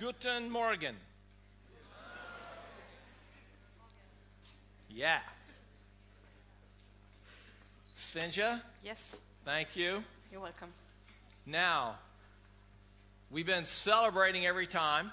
[0.00, 0.96] Guten Morgen.
[4.88, 5.20] Yeah.
[7.96, 10.02] Svenja, Yes, thank you.
[10.32, 10.70] you're welcome.
[11.44, 11.96] Now,
[13.30, 15.10] we've been celebrating every time,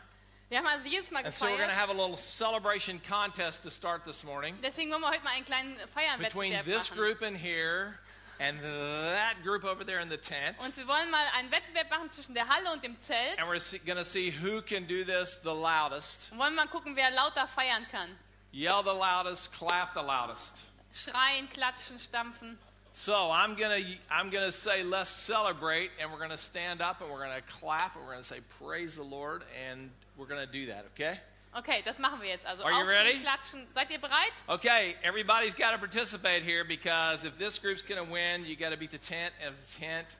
[0.50, 3.64] Wir haben also jedes Mal and so we're going to have a little celebration contest
[3.64, 5.76] to start this morning Deswegen wollen wir heute mal einen kleinen
[6.18, 6.98] between Feierwettbewerb this machen.
[6.98, 8.00] group in here
[8.40, 10.58] and that group over there in the tent.
[10.60, 13.40] Und wir wollen mal einen Wettbewerb machen zwischen der Halle und dem Zelt.
[13.40, 16.32] And we're going to see who can do this the loudest.
[16.32, 18.10] Und wollen mal gucken, wer lauter feiern kann.
[18.52, 20.64] Yell the loudest, clap the loudest.
[20.94, 22.58] Schreien, klatschen, stampfen.
[22.94, 23.80] So I'm gonna
[24.10, 28.04] I'm gonna say let's celebrate, and we're gonna stand up and we're gonna clap and
[28.04, 30.86] we're gonna say praise the Lord, and we're gonna do that.
[30.96, 31.20] Okay?
[31.58, 32.46] Okay, das machen wir jetzt.
[32.46, 33.20] Also Are you ready?
[33.20, 33.66] klatschen.
[33.74, 34.34] Seid ihr bereit?
[34.48, 34.96] Okay.
[35.04, 38.92] Everybody's got to participate here because if this group's gonna win, you got to beat
[38.92, 39.34] the tent.
[39.42, 40.16] And if the tent,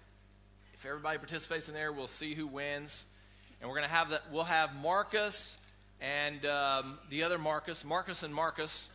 [0.74, 3.06] if everybody participates in there, we'll see who wins,
[3.62, 4.24] and we're gonna have that.
[4.32, 5.58] We'll have Marcus
[6.02, 8.90] and um, the other Marcus, Marcus and Marcus.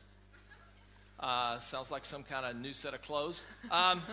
[1.20, 3.44] Uh, sounds like some kind of new set of clothes.
[3.70, 4.02] Um,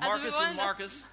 [0.00, 1.04] Also Marcus wollen and das- Marcus.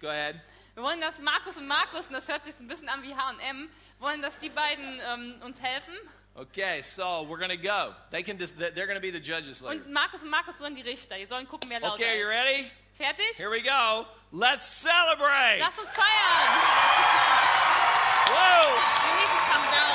[0.00, 0.40] Go ahead.
[0.74, 3.68] Wir wollen, dass Markus und Markus, und das hört sich ein bisschen an wie H&M,
[3.98, 5.94] wollen, dass die beiden ähm, uns helfen.
[6.34, 7.94] Okay, so we're gonna go.
[8.10, 9.76] They can just, they're gonna be the judges later.
[9.82, 11.16] Und Markus und Markus sollen die Richter.
[11.16, 12.34] Die sollen gucken, wer lauter Okay, you ist.
[12.34, 12.70] ready?
[12.94, 13.36] Fertig?
[13.36, 14.06] Here we go.
[14.32, 15.60] Let's celebrate.
[15.60, 17.46] Lass uns feiern!
[18.28, 18.68] Whoa!
[18.68, 19.85] You need to come down.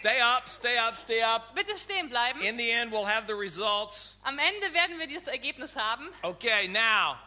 [0.00, 1.54] Stay up, stay up, stay up.
[1.54, 2.40] Bitte stehen bleiben.
[2.42, 4.16] In the end, we'll have the results.
[4.24, 6.08] Am Ende werden wir das Ergebnis haben.
[6.22, 7.18] Okay, now,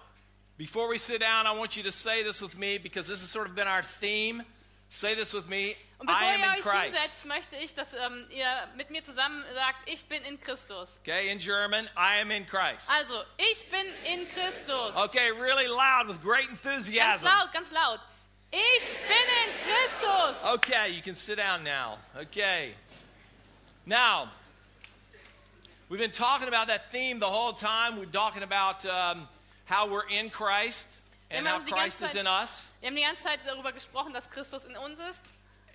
[0.57, 3.29] before we sit down, I want you to say this with me because this has
[3.29, 4.43] sort of been our theme.
[4.89, 5.75] Say this with me.
[5.99, 6.95] Und I bevor am ihr in euch Christ.
[6.97, 10.99] hinsetzt, möchte ich, dass ähm, ihr mit mir zusammen sagt, ich bin in Christus.
[11.01, 12.89] Okay, in German, I am in Christ.
[12.89, 14.95] Also, ich bin in Christus.
[14.95, 17.25] Okay, really loud with great Ganz enthusiasm.
[17.25, 17.99] laut, ganz laut.
[18.55, 20.45] Ich bin in Christus.
[20.45, 21.97] Okay, you can sit down now.
[22.15, 22.75] Okay.
[23.83, 24.29] Now,
[25.89, 27.97] we've been talking about that theme the whole time.
[27.97, 29.27] We're talking about um,
[29.65, 30.87] how we're in Christ
[31.31, 32.69] and how Christ ganze is in us.
[32.79, 35.23] Wir haben die ganze Zeit darüber gesprochen, dass Christus in uns ist.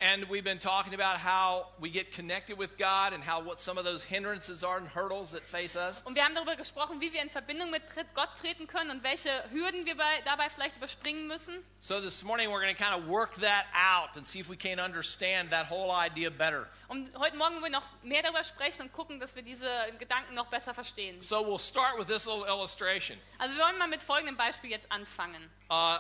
[0.01, 3.79] And we've been talking about how we get connected with God and how what some
[3.79, 6.05] of those hindrances are and hurdles that face us.
[6.07, 7.83] Und wir haben darüber gesprochen, wie wir in Verbindung mit
[8.15, 11.65] Gott treten können und welche Hürden wir bei, dabei vielleicht überspringen müssen.
[11.81, 14.57] So this morning we're going to kind of work that out and see if we
[14.57, 16.69] can understand that whole idea better.
[16.87, 20.35] Und heute Morgen wollen wir noch mehr darüber sprechen und gucken, dass wir diese Gedanken
[20.35, 21.21] noch besser verstehen.
[21.21, 23.19] So we'll start with this little illustration.
[23.39, 25.51] Also wir wollen mal mit folgendem Beispiel jetzt anfangen.
[25.69, 25.97] Uh,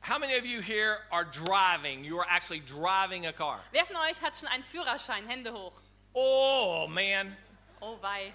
[0.00, 2.04] how many of you here are driving?
[2.04, 3.60] You are actually driving a car.
[3.72, 5.26] Wer von euch hat schon einen Führerschein?
[5.26, 5.72] Hände hoch.
[6.14, 7.36] Oh man,
[7.82, 8.32] Oh wei.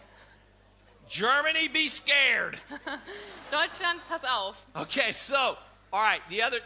[1.07, 2.57] Germany, be scared.
[3.51, 4.65] Deutschland, pass auf.
[4.75, 5.55] Okay, so
[5.93, 6.59] all right, the other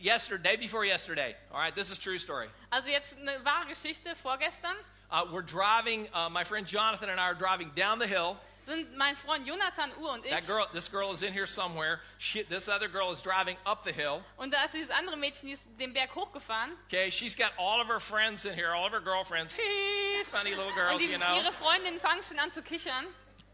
[0.00, 1.34] yesterday, day before yesterday.
[1.50, 2.48] All right, this is a true story.
[2.70, 4.76] Also jetzt eine wahre Geschichte vorgestern.
[5.10, 6.08] Uh, we're driving.
[6.12, 8.36] Uh, my friend Jonathan and I are driving down the hill.
[8.66, 10.32] Sind mein Freund Jonathan Uhr und ich.
[10.32, 12.00] That girl, this girl is in here somewhere.
[12.18, 14.24] She, this other girl is driving up the hill.
[14.36, 16.72] Und da ist dieses andere Mädchen, die ist den Berg hochgefahren.
[16.88, 19.52] Okay, she's got all of her friends in here, all of her girlfriends.
[19.52, 21.36] Hey, funny little girls, Und die, you know.
[21.36, 23.06] ihre Freundinnen fangen schon an zu kichern.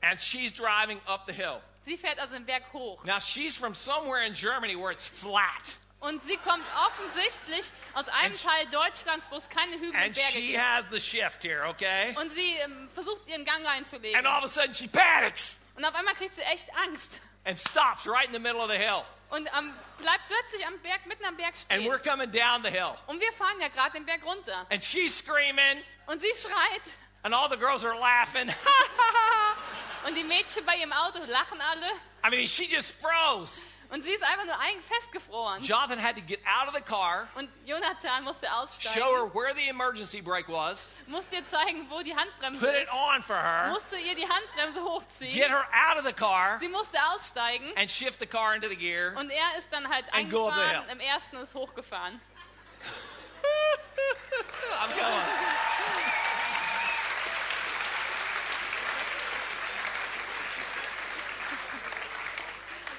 [0.03, 1.61] And she's driving up the hill.
[1.84, 3.05] Sie fährt also den Berg hoch.
[3.05, 5.77] Now she's from somewhere in Germany where it's flat.
[6.03, 7.65] Und sie kommt offensichtlich
[7.95, 10.61] aus einem And she- Teil Deutschlands, wo es keine Hügel und Berge she gibt.
[10.61, 12.15] has the shift here, okay?
[12.21, 14.17] Und sie ähm, versucht ihren Gang reinzulegen.
[14.19, 17.21] And all of a sudden she panics Und auf einmal kriegt sie echt Angst.
[17.45, 19.03] and stops right in the middle of the hill.
[19.31, 22.11] Und ähm, bleibt plötzlich am Berg, mitten am Berg And we're stehen.
[22.12, 22.95] coming down the hill.
[23.07, 24.67] Und wir fahren ja gerade den Berg runter.
[24.71, 26.83] And she's screaming, Und sie schreit.
[27.23, 28.49] and all the girls are laughing.
[30.07, 31.87] Und die Mädchen bei ihrem Auto lachen alle.
[32.27, 33.62] I mean, she just froze.
[33.93, 35.63] Und sie ist einfach nur festgefroren.
[35.63, 39.35] Jonathan had to get out of the car, Und Jonathan musste show her aussteigen.
[39.35, 42.93] where the emergency brake was, Musste ihr zeigen, wo die Handbremse put it ist.
[42.93, 45.35] on for her, Musste ihr die Handbremse hochziehen.
[45.35, 47.71] get her out of the car, Sie musste aussteigen.
[47.77, 49.12] and shift the car into the gear.
[49.19, 52.19] Und er ist dann halt And go up the eingefahren, im ersten ist hochgefahren.
[54.81, 56.12] I'm going.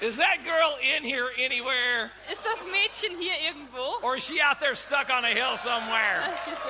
[0.04, 2.12] Is that girl in here anywhere?
[2.30, 4.02] Ist das Mädchen hier irgendwo?
[4.04, 6.24] Or is she out there stuck on a hill somewhere?
[6.44, 6.70] Sie ist so-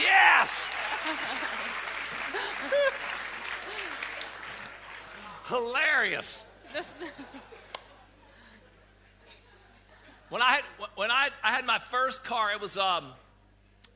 [0.00, 0.68] Yes!
[5.48, 6.44] Hilarious.
[10.28, 10.64] When I had
[10.96, 13.12] when I I had my first car, it was um,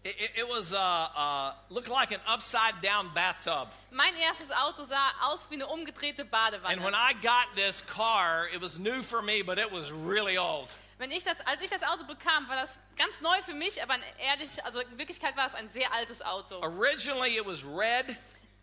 [0.05, 3.69] it, it- was uh, uh looked like an upside down bathtub.
[3.91, 6.94] Mein erstes Auto sah aus wie eine umgedrehte And when Badewanne.
[6.94, 10.69] I got this car, it was new for me, but it was really old.
[10.99, 13.97] Wenn ich das, als ich das Auto bekam, war das ganz neu für mich, aber
[14.19, 16.61] ehrlich, also in Wirklichkeit war es ein sehr altes Auto.
[16.61, 18.17] Originally, it was red,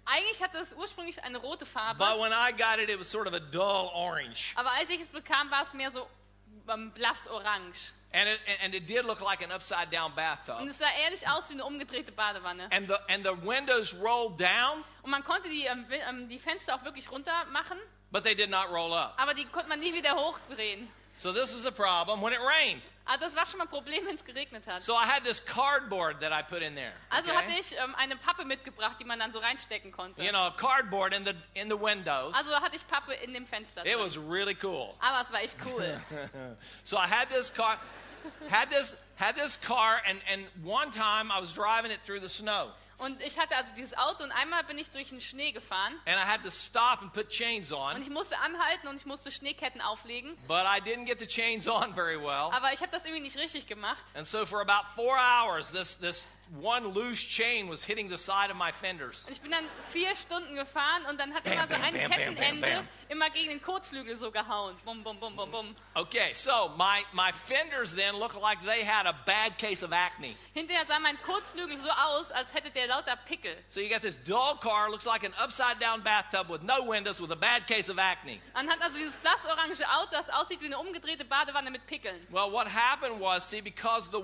[0.06, 3.28] Eigentlich hatte es ursprünglich eine rote but Farbe, when I got it, it was sort
[3.28, 6.08] of a dull orange, aber als ich es bekam, war es mehr so
[6.70, 7.92] ähm, blass orange.
[8.14, 10.60] And it and it did look like an upside down bathtub.
[10.60, 12.70] Und es sah ehrlich aus wie eine umgedrehte Badewanne.
[12.72, 16.76] And the and the windows rolled down, Und man konnte die, ähm, ähm, die Fenster
[16.76, 17.78] auch wirklich runter machen,
[18.12, 19.14] but they did not roll up.
[19.18, 20.90] aber die konnte man nie wieder hochdrehen.
[21.18, 22.82] So this is a problem when it rained.
[23.06, 24.84] Also das war schon mal ein Problem, wenn es geregnet hat.
[24.84, 26.94] So I had this cardboard that I put in there.
[27.10, 27.38] Also okay?
[27.38, 30.22] hatte ich ähm, eine Pappe mitgebracht, die man dann so reinstecken konnte.
[30.22, 32.36] you know, cardboard in the in the windows.
[32.36, 33.86] Also hatte ich Pappe in dem Fenster.
[33.86, 34.94] It was really cool.
[35.00, 36.00] Aber es war echt cool.
[36.84, 37.78] So I had this car,
[38.50, 42.30] had this had this car, and and one time I was driving it through the
[42.30, 45.94] snow, Und ich hatte also dieses Auto und einmal bin ich durch den Schnee gefahren
[46.06, 47.96] and I had to stop and put chains on.
[47.96, 50.36] und ich musste anhalten und ich musste Schneeketten auflegen.
[50.48, 52.50] but I didn't get the chains on very well.
[52.52, 54.04] Aber ich habe das irgendwie nicht richtig gemacht.
[54.16, 56.26] And so for about four hours, this this
[56.62, 59.26] one loose chain was hitting the side of my fenders.
[59.28, 61.94] Und ich bin dann vier Stunden gefahren und dann hat Bam, immer so bam, ein
[61.94, 64.76] bam, Kettenende immer gegen den Kotflügel so gehauen.
[64.86, 65.76] Bum, bum, bum, bum, bum.
[65.94, 70.36] Okay, so my my fenders then looked like they had a bad case of acne.
[70.54, 73.56] Hinterher sah mein Kotflügel so aus, als hätte der lauter Pickel.
[73.70, 77.20] So you got this dull car, looks like an upside down bathtub with no windows,
[77.22, 78.40] with a bad case of acne.
[78.54, 82.26] Man hat also dieses blassorange Auto, das aussieht wie eine umgedrehte Badewanne mit Pickeln.
[82.30, 84.22] Well, what happened was, see, because the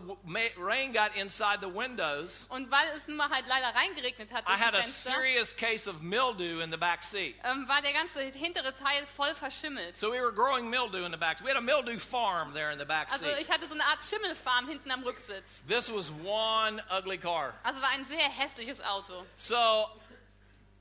[0.58, 4.58] rain got inside the windows, Und weil es nun mal halt leider reingeregnet hat I
[4.58, 7.36] had a serious case of mildew in the back seat.
[7.44, 9.96] ähm, war der ganze hintere Teil voll verschimmelt.
[9.96, 11.40] So we were growing mildew in the back.
[11.44, 13.38] We had a mildew farm there in the back Also seat.
[13.40, 15.64] ich hatte so eine Art Schimmelfarm hinten am Rücksitz.
[15.68, 17.54] This was one ugly car.
[17.64, 19.25] Also war ein sehr hässliches Auto.
[19.36, 19.56] So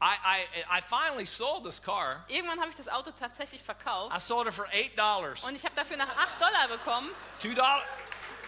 [0.00, 2.24] I, I, I finally sold this car.
[2.28, 5.44] Irgendwann habe ich das Auto tatsächlich verkauft I sold it for eight dollars.
[5.44, 7.10] und ich habe dafür nach 8 Dollar bekommen.
[7.40, 7.84] Two dollars.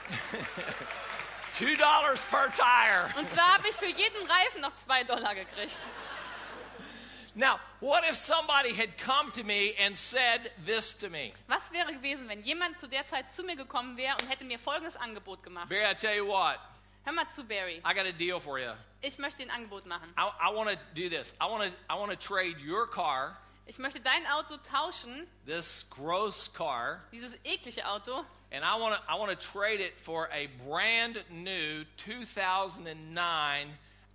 [1.58, 3.08] Two dollars per tire.
[3.16, 5.78] Und zwar habe ich für jeden Reifen noch 2 Dollar gekriegt.
[7.36, 11.32] Now, what if somebody had come to me and said this to me?
[11.48, 14.58] Was wäre gewesen, wenn jemand zu der Zeit zu mir gekommen wäre und hätte mir
[14.58, 15.68] folgendes Angebot gemacht?
[15.68, 16.58] Barry, I tell you what,
[17.04, 17.82] Hör mal zu, Barry.
[17.84, 18.70] I got a deal for you.
[19.02, 20.08] Ich möchte ein Angebot machen.
[20.16, 21.34] I, I want to do this.
[21.40, 23.36] I want to I want to trade your car,
[23.66, 29.02] Ich möchte dein Auto tauschen, this gross car, dieses eklige Auto, and I want to
[29.10, 33.68] I want to trade it for a brand new 2009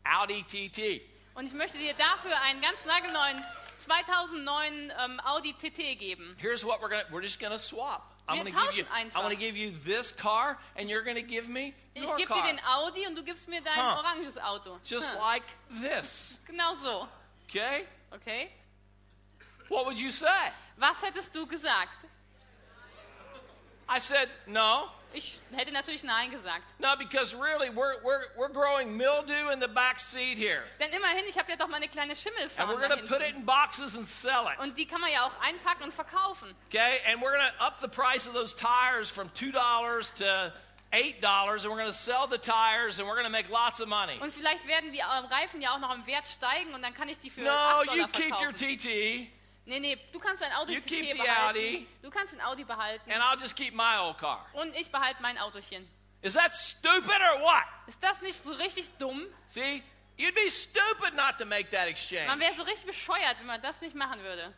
[0.06, 1.02] Audi TT.
[1.36, 3.44] Und ich möchte dir dafür einen ganz nagelneuen
[3.80, 6.36] 2009 ähm, Audi TT geben.
[6.40, 8.04] Here's what we're gonna we're just gonna swap.
[8.28, 9.20] I'm Wir gonna give you tauschen einfach.
[9.20, 12.42] I'm gonna give you this car, and you're gonna give me Ich your gebe dir
[12.42, 13.98] car, den Audi und du gibst mir dein Huh.
[14.00, 14.80] oranges Auto.
[14.84, 15.44] just Hm, like
[15.82, 16.40] this.
[16.46, 17.08] Genau so.
[17.48, 17.88] Okay?
[18.12, 18.52] Okay?
[19.70, 20.52] What would you say?
[20.78, 22.06] Was hättest du gesagt?
[23.88, 24.90] I said no.
[25.14, 26.64] Ich hätte natürlich Nein gesagt.
[26.80, 30.64] No, because really, we're, we're, we're growing mildew in the back seat here.
[30.80, 33.36] Denn immerhin, ich habe ja doch meine kleine And Schimmelfarm we're going to put it
[33.36, 34.60] in boxes and sell it.
[34.60, 36.54] Und die kann man ja auch einpacken und verkaufen.
[36.68, 37.02] Okay?
[37.08, 40.54] And we're going to up the price of those tires from $2 to
[40.92, 43.88] $8, and we're going to sell the tires, and we're going to make lots of
[43.88, 44.18] money.
[44.20, 47.10] Und vielleicht werden die ähm, Reifen ja auch noch im Wert steigen und dann kann
[47.10, 48.60] ich die für No, 8 you Dollar keep your verkaufen.
[49.70, 51.50] Nee, nee, du kannst dein Auto You TT keep the behalten.
[51.60, 51.88] Audi.
[52.02, 53.12] Du kannst den Audi behalten.
[53.12, 54.44] and I'll just keep my old car.
[54.54, 55.88] Und ich behalte mein Autochen.
[56.24, 57.64] Is that stupid or what?
[57.88, 59.28] Ist das nicht so richtig dumm?
[59.48, 59.84] See,
[60.18, 62.28] you'd be stupid not to make that exchange.
[62.28, 64.54] Man wäre so richtig bescheuert, wenn man das nicht machen würde.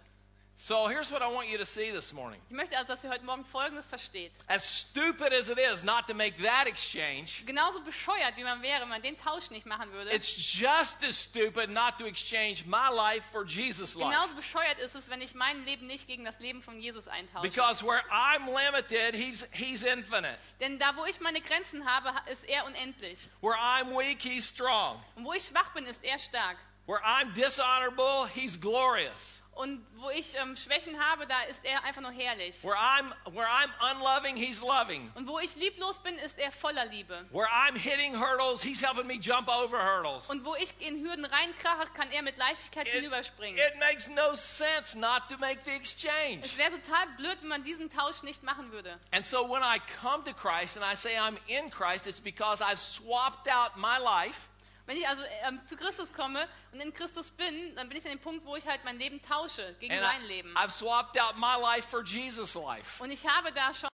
[0.63, 2.39] So here's what I want you to see this morning.
[2.48, 4.32] Ich möchte also, dass ihr heute Morgen Folgendes versteht.
[4.48, 8.82] As stupid as it is not to make that exchange, Genauso bescheuert, wie man wäre,
[8.82, 10.12] wenn man den Tausch nicht machen würde.
[10.13, 14.12] it's just as stupid not to exchange my life for Jesus' life.
[14.12, 17.41] Genauso bescheuert ist es, wenn ich mein Leben nicht gegen das Leben von Jesus eintausche.
[17.41, 20.38] Because where I'm limited, he's, he's infinite.
[20.60, 23.32] Denn da, wo ich meine Grenzen habe, ist er unendlich.
[23.41, 25.03] Where I'm weak, he's strong.
[25.15, 26.58] Und wo ich schwach bin, ist er stark.
[26.86, 29.41] Where I'm dishonorable, he's glorious.
[29.53, 32.63] Und wo ich ähm, Schwächen habe, da ist er einfach nur herrlich.
[32.63, 35.12] Where I'm, where I'm unloving, he's loving.
[35.15, 37.25] Und wo ich lieblos bin, ist er voller Liebe.
[37.31, 40.29] Where I'm hitting hurdles, he's helping me jump over hurdles.
[40.29, 43.58] Und wo ich in Hürden reinkrache, kann er mit Leichtigkeit It, hinüberspringen.
[43.60, 46.46] it makes no sense not to make the exchange.
[46.46, 48.98] Es wäre total blöd, wenn man diesen Tausch nicht machen würde.
[49.12, 52.62] And so when I come to Christ and I say I'm in Christ, it's because
[52.63, 54.48] I've swapped out my life
[54.92, 58.12] Wenn ich also ähm, zu Christus komme und in Christus bin, dann bin ich an
[58.12, 60.54] dem Punkt, wo ich halt mein Leben tausche gegen and sein I, Leben.
[60.58, 63.02] I've swapped out my life for Jesus' life.
[63.02, 63.91] Und ich habe da schon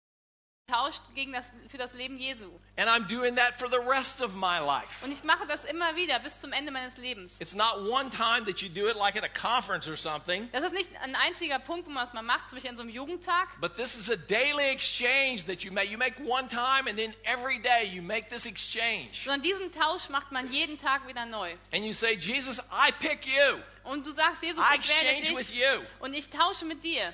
[0.73, 2.47] tauscht gegen das, für das Leben Jesu.
[2.77, 5.05] And I'm doing that for the rest of my life.
[5.05, 7.41] Und ich mache das immer wieder bis zum Ende meines Lebens.
[7.41, 10.65] It's not one time that you do it like at a conference or something, Das
[10.65, 12.91] ist nicht ein einziger Punkt, wo man es mal macht, zum Beispiel an so einem
[12.91, 15.91] Jugendtag, but this is a daily exchange that you make.
[15.91, 19.25] You make one time, and then every day you make this exchange.
[19.25, 21.53] sondern diesen Tausch macht man jeden Tag wieder neu.
[21.73, 23.59] And you say, Jesus, I pick you.
[23.85, 26.83] Und du sagst, Jesus, I ich wähle exchange with dich you und ich tausche mit
[26.83, 27.13] dir,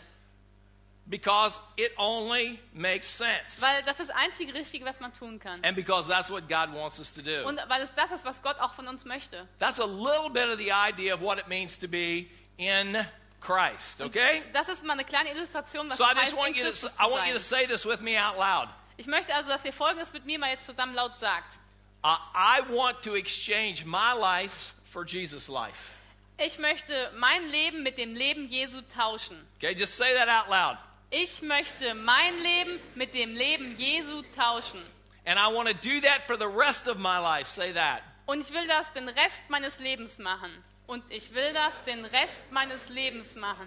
[1.08, 3.60] because it only makes sense.
[3.60, 5.64] weil das ist das einzige Richtige, was man tun kann.
[5.64, 7.46] And because that's what God wants us to do.
[7.46, 9.48] Und weil es das ist, was Gott auch von uns möchte.
[9.58, 12.96] That's a little bit of the idea of what it means to be in
[13.40, 14.42] Christ, okay?
[14.52, 16.70] Das ist mal eine kleine Illustration, was So I es heißt, in want you to
[16.70, 17.60] Christus I zu want you to sein.
[17.60, 18.68] say this with me out loud.
[18.96, 21.58] Ich möchte also, dass ihr Folgendes mit mir mal jetzt zusammen laut sagt.
[22.04, 25.94] Uh, I want to exchange my life for Jesus' life.
[26.36, 29.36] Ich möchte mein Leben mit dem Leben Jesu tauschen.
[29.56, 30.78] Okay, just say that out loud.
[31.10, 34.82] Ich möchte mein Leben mit dem Leben Jesu tauschen.
[35.24, 37.50] And I want to do that for the rest of my life.
[37.50, 38.02] Say that.
[38.26, 40.50] Und ich will das den Rest meines Lebens machen.
[40.86, 43.66] Und ich will das den Rest meines Lebens machen.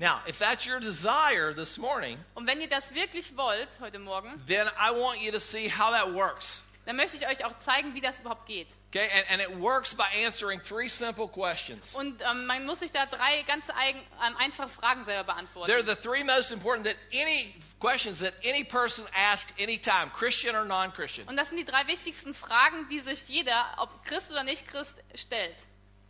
[0.00, 4.40] Now, if that's your desire this morning, Und wenn ihr das wirklich wollt heute Morgen,
[4.46, 6.62] then I want you to see how that works.
[6.88, 8.68] Dann möchte ich euch auch zeigen, wie das überhaupt geht.
[8.88, 11.94] Okay, and, and it works by answering three simple questions.
[11.94, 15.70] Und ähm, man muss sich da drei ganz eigen, ähm, einfache Fragen selber beantworten.
[15.70, 20.64] They're the three most important that any questions that any person asks anytime, Christian or
[20.64, 21.28] non-Christian.
[21.28, 24.94] Und das sind die drei wichtigsten Fragen, die sich jeder, ob Christ oder nicht Christ,
[25.14, 25.56] stellt.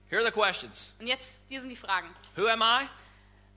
[0.08, 0.94] Here are the questions.
[1.00, 2.14] Und jetzt, hier sind die Fragen.
[2.36, 2.86] Who am I?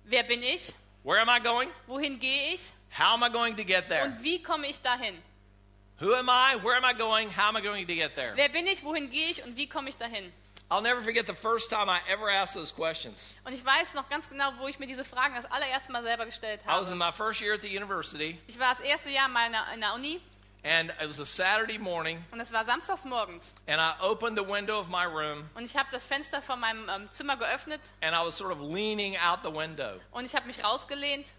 [0.06, 0.74] Wer bin ich?
[1.04, 1.70] Where am I going?
[1.86, 2.62] Wohin gehe ich?
[2.98, 4.06] How am I going to get there?
[4.06, 5.22] Und wie komme ich dahin?
[6.02, 6.56] Who am I?
[6.62, 7.30] Where am I going?
[7.30, 8.34] How am I going to get there?
[8.36, 8.84] Wer bin ich?
[8.84, 9.44] Wohin gehe ich?
[9.44, 10.32] Und wie komme ich dahin?
[10.72, 13.36] I'll never forget the first time I ever asked those questions.
[13.46, 16.26] Und ich weiß noch ganz genau, wo ich mir diese Fragen das allererste Mal selber
[16.26, 16.98] gestellt I was in habe.
[16.98, 19.94] my first year at the university, Ich war das erste Jahr in, meiner, in der
[19.94, 20.22] Uni
[20.64, 23.54] and it was a Saturday morning, und es war samstags morgens.
[23.68, 26.88] and I opened the window of my room, Und ich habe das Fenster von meinem
[26.88, 30.00] ähm, Zimmer geöffnet and I was sort of leaning out the window.
[30.12, 31.32] und ich habe mich rausgelehnt.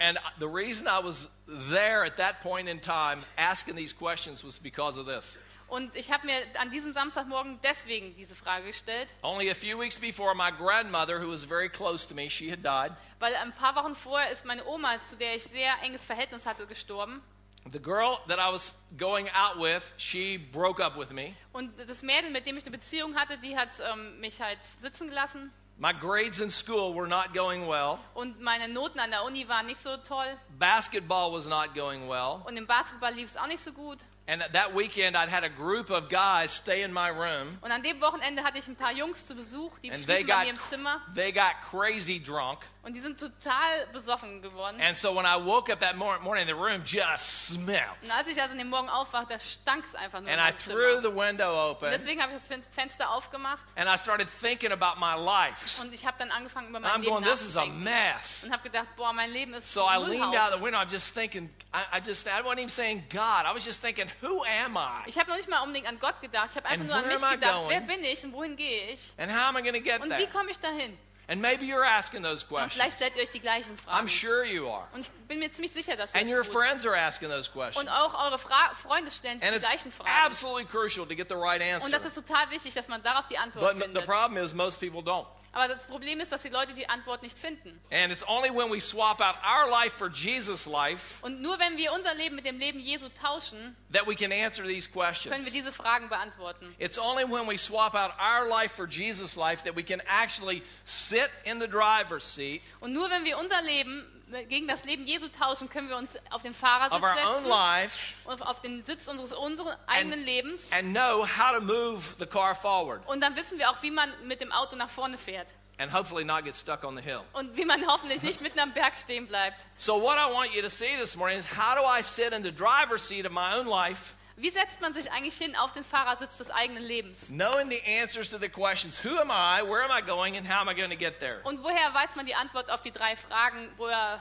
[0.00, 4.58] And the reason I was there at that point in time asking these questions was
[4.58, 5.38] because of this.
[5.68, 10.00] Und ich habe mir an diesem Samstagmorgen deswegen diese Frage gestellt, Only a few weeks
[10.00, 12.92] before, my grandmother, who was very close to me, she had died.
[13.20, 16.66] weil ein paar Wochen vorher ist meine Oma, zu der ich sehr enges Verhältnis hatte,
[16.66, 17.22] gestorben.
[17.70, 21.34] The girl that I was going out with, she broke up with me.
[21.52, 25.08] Und das Mädel, mit dem ich eine Beziehung hatte, die hat ähm, mich halt sitzen
[25.08, 25.52] gelassen.
[25.82, 28.00] My grades in school were not going well.
[28.12, 30.26] Und meine Noten an der Uni waren nicht so toll.
[30.58, 32.42] Basketball was not going well.
[32.44, 33.96] Und im Basketball lief es auch nicht so gut.
[34.30, 37.82] And that weekend, I'd had a group of guys stay in my room, Und an
[37.82, 40.44] dem Wochenende hatte ich ein paar Jungs zu Besuch, die and they schliefen bei got,
[40.44, 41.00] mir im Zimmer.
[41.16, 42.60] they got crazy drunk.
[42.82, 44.80] Und die sind total besoffen geworden.
[44.80, 47.82] And so when I woke up that mor- morning, the room just smelled.
[48.02, 51.00] Und als ich also in dem Morgen aufwachte, stank es einfach nur And I threw
[51.02, 54.70] the window Und open, deswegen habe ich das Fen- Fenster aufgemacht and I started thinking
[54.72, 55.78] about my life.
[55.82, 58.44] und ich habe dann angefangen, über mein I'm Leben going, this is a mess.
[58.44, 60.78] Und habe gedacht, boah, mein Leben ist So I leaned out the window.
[60.78, 63.44] I'm just thinking, I, I just, I wasn't even saying God.
[63.44, 65.02] I was just thinking, who am I?
[65.08, 66.48] Ich habe noch nicht mal unbedingt an Gott gedacht.
[66.50, 67.60] Ich habe einfach And nur an mich gedacht.
[67.68, 69.12] Wer bin ich und wohin gehe ich?
[69.18, 70.98] And how am I going to get Und wie komme ich dahin?
[71.28, 72.94] And maybe you're asking those Und vielleicht questions.
[72.96, 74.04] stellt ihr euch die gleichen Fragen.
[74.04, 74.88] I'm sure you are.
[74.92, 76.52] Und ich bin mir ziemlich sicher, dass ihr And your tut.
[76.52, 77.76] friends are asking those questions.
[77.76, 80.10] Und auch eure Fra Freunde stellen sich And die gleichen Fragen.
[80.26, 82.08] absolutely crucial to get the right Und das answer.
[82.08, 84.04] ist total wichtig, dass man darauf die Antwort But the findet.
[84.06, 85.24] problem is, most people don't.
[85.52, 87.80] Aber das Problem ist, dass die Leute die Antwort nicht finden.
[87.90, 91.76] And it's only when we swap out our life for Jesus' life Und nur wenn
[91.76, 95.10] wir unser Leben mit dem Leben Jesu tauschen, that we can answer these können wir
[95.10, 95.50] questions.
[95.52, 96.72] diese Fragen beantworten.
[96.78, 100.62] It's only when we swap out our life for Jesus' life that we can actually
[100.84, 104.06] sit in the driver's seat Und nur wenn wir unser Leben
[104.48, 108.60] gegen das Leben Jesu tauschen, können wir uns auf den Fahrersitz setzen, life auf auf
[108.60, 110.70] den Sitz unseres unseren eigenen Lebens.
[110.72, 114.12] and know how to move the car forward Und dann wissen wir auch, wie man
[114.26, 115.48] mit dem Auto nach vorne fährt.
[115.78, 117.22] and hopefully not get stuck on the hill.
[117.32, 119.64] Und wie man hoffentlich nicht mitten am Berg stehen bleibt.
[119.78, 122.42] So, what I want you to see this morning is how do I sit in
[122.42, 125.84] the driver's seat of my own life, Wie setzt man sich eigentlich hin auf den
[125.84, 127.28] Fahrersitz des eigenen Lebens?
[127.28, 130.60] knowing the answers to the questions who am I, where am I going, and how
[130.60, 131.40] am I going to get there?
[131.44, 133.70] Und woher weiß man die Antwort auf die drei Fragen?
[133.76, 134.18] Woher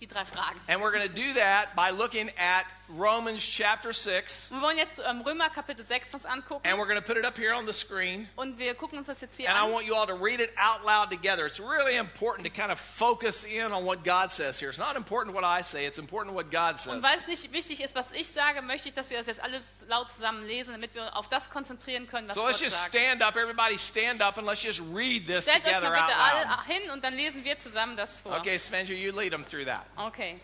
[0.00, 0.60] die drei Fragen?
[0.68, 5.00] And we're going to do that by looking at Romans chapter 6, Wir wollen jetzt
[5.04, 6.60] ähm, Römer Kapitel 6 uns angucken.
[6.64, 8.28] and we're going to put it up here on the screen.
[8.36, 9.72] Und wir gucken uns das jetzt hier And I an.
[9.72, 11.46] want you all to read it out loud together.
[11.46, 14.68] It's really important to kind of focus in on what God says here.
[14.68, 16.92] It's not important what I say, it's important what God says.
[16.92, 19.40] Und weil es nicht wichtig ist, was ich sage, möchte ich, dass wir das jetzt
[19.42, 22.76] alle laut zusammen lesen, damit wir auf das konzentrieren können, was So Gott let's just
[22.76, 22.94] sagt.
[22.94, 23.34] stand up.
[23.36, 26.58] Everybody stand up and let's just read this Stellt euch together mal out bitte loud.
[26.58, 28.36] alle hin und dann lesen wir zusammen das vor.
[28.36, 29.85] Okay, Svenja, you lead them through that.
[29.94, 30.40] Okay.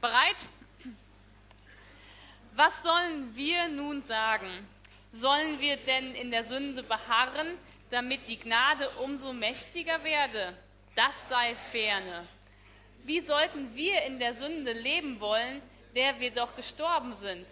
[0.00, 0.48] Bereit?
[2.52, 4.48] Was sollen wir nun sagen?
[5.12, 7.56] Sollen wir denn in der Sünde beharren,
[7.90, 10.56] damit die Gnade umso mächtiger werde?
[10.94, 12.26] Das sei ferne.
[13.04, 15.62] Wie sollten wir in der Sünde leben wollen,
[15.94, 17.46] der wir doch gestorben sind?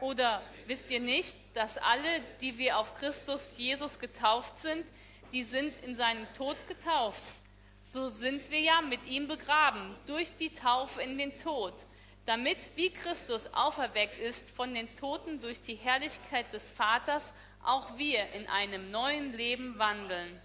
[0.00, 4.84] Oder wisst ihr nicht, dass alle, die wir auf Christus Jesus getauft sind,
[5.32, 7.22] die sind in seinen Tod getauft?
[7.88, 11.72] So sind wir ja mit ihm begraben durch die Taufe in den Tod,
[12.24, 17.32] damit, wie Christus auferweckt ist von den Toten durch die Herrlichkeit des Vaters,
[17.64, 20.40] auch wir in einem neuen Leben wandeln.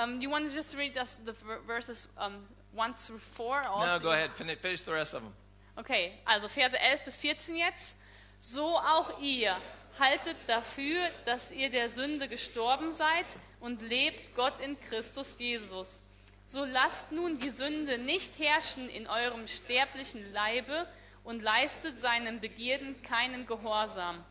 [0.00, 3.62] Um, you want to just read us the ver- verses um, 1 through 4?
[3.64, 4.00] No, also?
[4.00, 4.30] go ahead.
[4.36, 5.32] Finish the rest of them.
[5.74, 7.96] Okay, also Verse 11 bis 14 jetzt.
[8.38, 9.56] So auch ihr
[9.98, 13.26] haltet dafür, dass ihr der Sünde gestorben seid
[13.66, 16.00] und lebt Gott in Christus Jesus.
[16.44, 20.86] So lasst nun die Sünde nicht herrschen in eurem sterblichen Leibe
[21.24, 24.24] und leistet seinen Begierden keinen Gehorsam.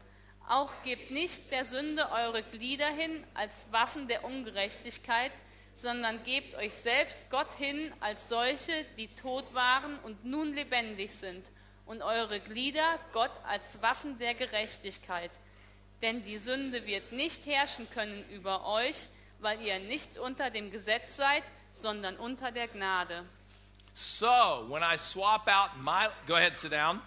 [0.48, 5.34] Auch gebt nicht der Sünde eure Glieder hin als Waffen der Ungerechtigkeit,
[5.74, 11.52] sondern gebt euch selbst Gott hin als solche, die tot waren und nun lebendig sind,
[11.86, 15.32] und eure Glieder Gott als Waffen der Gerechtigkeit.
[16.02, 21.16] Denn die Sünde wird nicht herrschen können über euch, weil ihr nicht unter dem Gesetz
[21.16, 23.26] seid, sondern unter der Gnade.
[23.94, 26.10] So, when I swap out my.
[26.28, 27.02] Go ahead, sit down.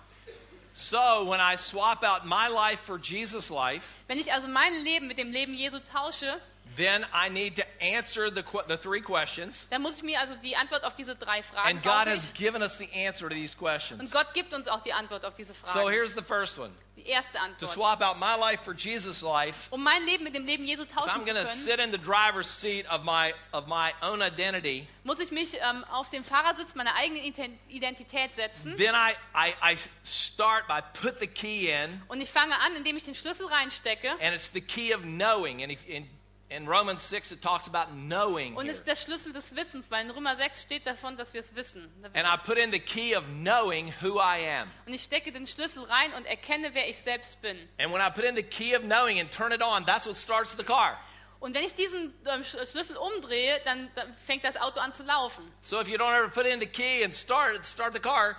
[0.74, 5.08] So, when I swap out my life for Jesus' life, Wenn ich also mein Leben
[5.08, 6.40] mit dem Leben Jesu tausche,
[6.76, 9.66] then I need to answer the, the three questions.
[9.70, 12.62] dann muss ich mir also die Antwort auf diese drei Fragen And God has given
[12.62, 14.00] us the answer to these questions.
[14.00, 14.12] Und.
[14.12, 15.72] Gott gibt uns auch die Antwort auf diese Fragen.
[15.78, 17.60] So, here's the first one Die erste Antwort.
[17.60, 20.84] To swap out my life for Jesus' life, Um mein Leben mit dem Leben Jesu
[20.84, 24.20] tauschen I'm zu going to sit in the driver's seat of my, of my own
[24.20, 27.22] identity, muss ich mich ähm, auf den Fahrersitz meiner eigenen
[27.68, 28.76] Identität setzen.
[28.76, 32.96] then I, I, I start by put the key in, Und ich fange an, indem
[32.96, 34.10] ich den Schlüssel reinstecke.
[34.20, 35.62] and it's the key of knowing.
[35.62, 36.08] And if, in,
[36.50, 38.56] in Romans 6, it talks about knowing.
[38.56, 41.54] Und ist der Schlüssel des Wissens, weil in Römer 6 steht davon, dass wir es
[41.54, 41.92] wissen.
[42.14, 44.70] And I put in the key of knowing who I am.
[44.86, 47.56] Und ich stecke den Schlüssel rein und erkenne, wer ich selbst bin.
[47.78, 50.16] And when I put in the key of knowing and turn it on, that's what
[50.16, 50.98] starts the car.
[51.40, 55.04] Und wenn ich diesen ähm, Sch- Schlüssel umdrehe, dann, dann fängt das Auto an zu
[55.04, 55.44] laufen.
[55.62, 58.36] So if you don't ever put in the key and start start the car,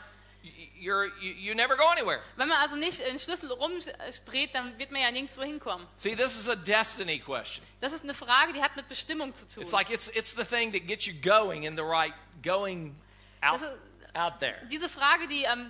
[0.80, 2.22] you're, you, you never go anywhere.
[2.38, 5.86] Wenn man also nicht den Schlüssel rumdreht, dann wird man ja nirgendwo hinkommen.
[5.98, 7.66] See, this is a destiny question.
[7.82, 9.64] Das ist eine Frage, die hat mit Bestimmung zu tun.
[9.64, 12.96] It's like it's it's the thing that gets you going in the right going
[13.42, 14.56] out ist- out there.
[14.72, 15.70] Diese Frage, die ähm,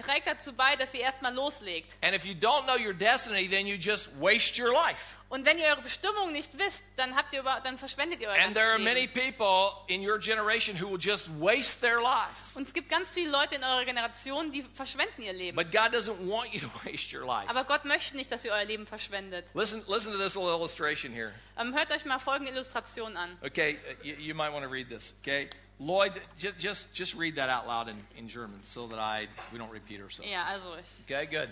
[0.00, 1.94] trägt dazu bei, dass ihr erstmal loslegt.
[2.00, 5.18] And if you don't know your destiny, then you just waste your life.
[5.28, 8.42] Und wenn ihr eure Bestimmung nicht wisst, dann, habt ihr über, dann verschwendet ihr euer
[8.44, 12.54] And there are many people in your generation who will just waste their lives.
[12.54, 15.56] Und es gibt ganz viele Leute in eurer Generation, die verschwenden ihr Leben.
[15.56, 17.48] But God doesn't want you to waste your life.
[17.48, 19.46] Aber Gott möchte nicht, dass ihr euer Leben verschwendet.
[19.54, 21.32] Listen, listen to this little illustration here.
[21.58, 23.36] Ähm, hört euch mal folgende Illustration an.
[23.42, 25.14] Okay, uh, you, you might want to read this.
[25.22, 25.48] Okay,
[25.84, 29.58] Lloyd, just just just read that out loud in, in German so that I we
[29.58, 30.30] don't repeat ourselves.
[30.30, 31.04] Ja, also ich.
[31.04, 31.48] Okay, good.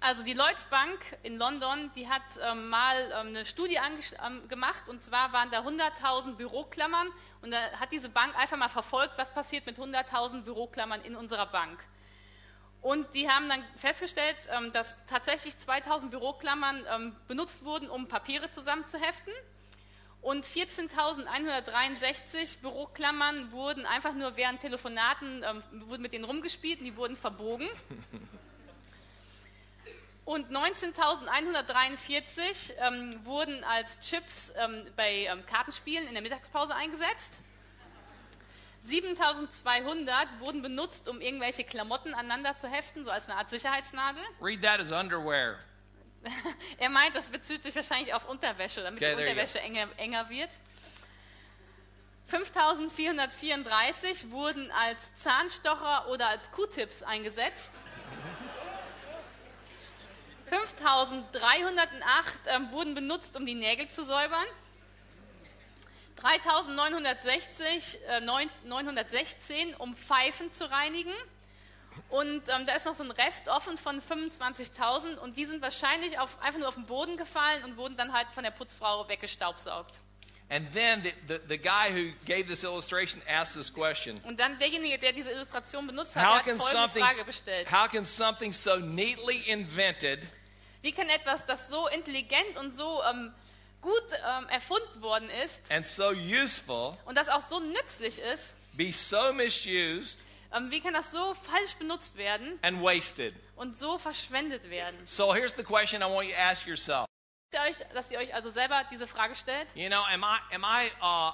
[0.00, 3.78] Also die Lloyds Bank in London, die hat ähm, mal ähm, eine Studie
[4.26, 7.08] ähm, gemacht und zwar waren da 100.000 Büroklammern
[7.40, 11.46] und da hat diese Bank einfach mal verfolgt, was passiert mit 100.000 Büroklammern in unserer
[11.46, 11.78] Bank.
[12.80, 18.50] Und die haben dann festgestellt, ähm, dass tatsächlich 2000 Büroklammern ähm, benutzt wurden, um Papiere
[18.50, 19.32] zusammenzuheften.
[20.22, 26.94] Und 14.163 Büroklammern wurden einfach nur während Telefonaten, ähm, wurden mit denen rumgespielt und die
[26.96, 27.68] wurden verbogen.
[30.24, 37.40] Und 19.143 ähm, wurden als Chips ähm, bei ähm, Kartenspielen in der Mittagspause eingesetzt.
[38.84, 44.22] 7.200 wurden benutzt, um irgendwelche Klamotten aneinander zu heften, so als eine Art Sicherheitsnadel.
[44.40, 45.58] Read that as underwear.
[46.78, 49.22] Er meint, das bezieht sich wahrscheinlich auf Unterwäsche, damit Okay, die.
[49.22, 50.50] Unterwäsche enger, enger wird.
[52.26, 57.78] 5434 wurden als Zahnstocher oder als Q-Tips eingesetzt.
[60.46, 64.44] 5308 ähm, wurden benutzt, um die Nägel zu säubern.
[66.16, 71.12] 3960, äh, neun- 916, um Pfeifen zu reinigen.
[72.12, 76.18] Und ähm, da ist noch so ein Rest offen von 25.000 und die sind wahrscheinlich
[76.18, 79.98] auf, einfach nur auf den Boden gefallen und wurden dann halt von der Putzfrau weggestaubsaugt.
[80.50, 84.58] And then the, the, the guy who gave this illustration asked this question Und dann
[84.58, 87.72] derjenige, der diese Illustration benutzt hat, How hat folgende something, Frage gestellt.
[87.72, 90.20] how can something so neatly invented
[90.82, 93.32] Wie kann etwas, das so intelligent und so ähm,
[93.80, 98.92] gut ähm, erfunden worden ist and so useful und das auch so nützlich ist, be
[98.92, 100.20] so misused
[100.52, 103.34] Ähm, wie kann das so falsch benutzt werden and wasted?
[103.56, 105.06] und so verschwendet werden?
[105.06, 107.06] So here's the question I want you to ask yourself.
[107.54, 109.68] Euch, dass ihr euch also selber diese Frage stellt.
[109.74, 111.32] You know, am I am I uh,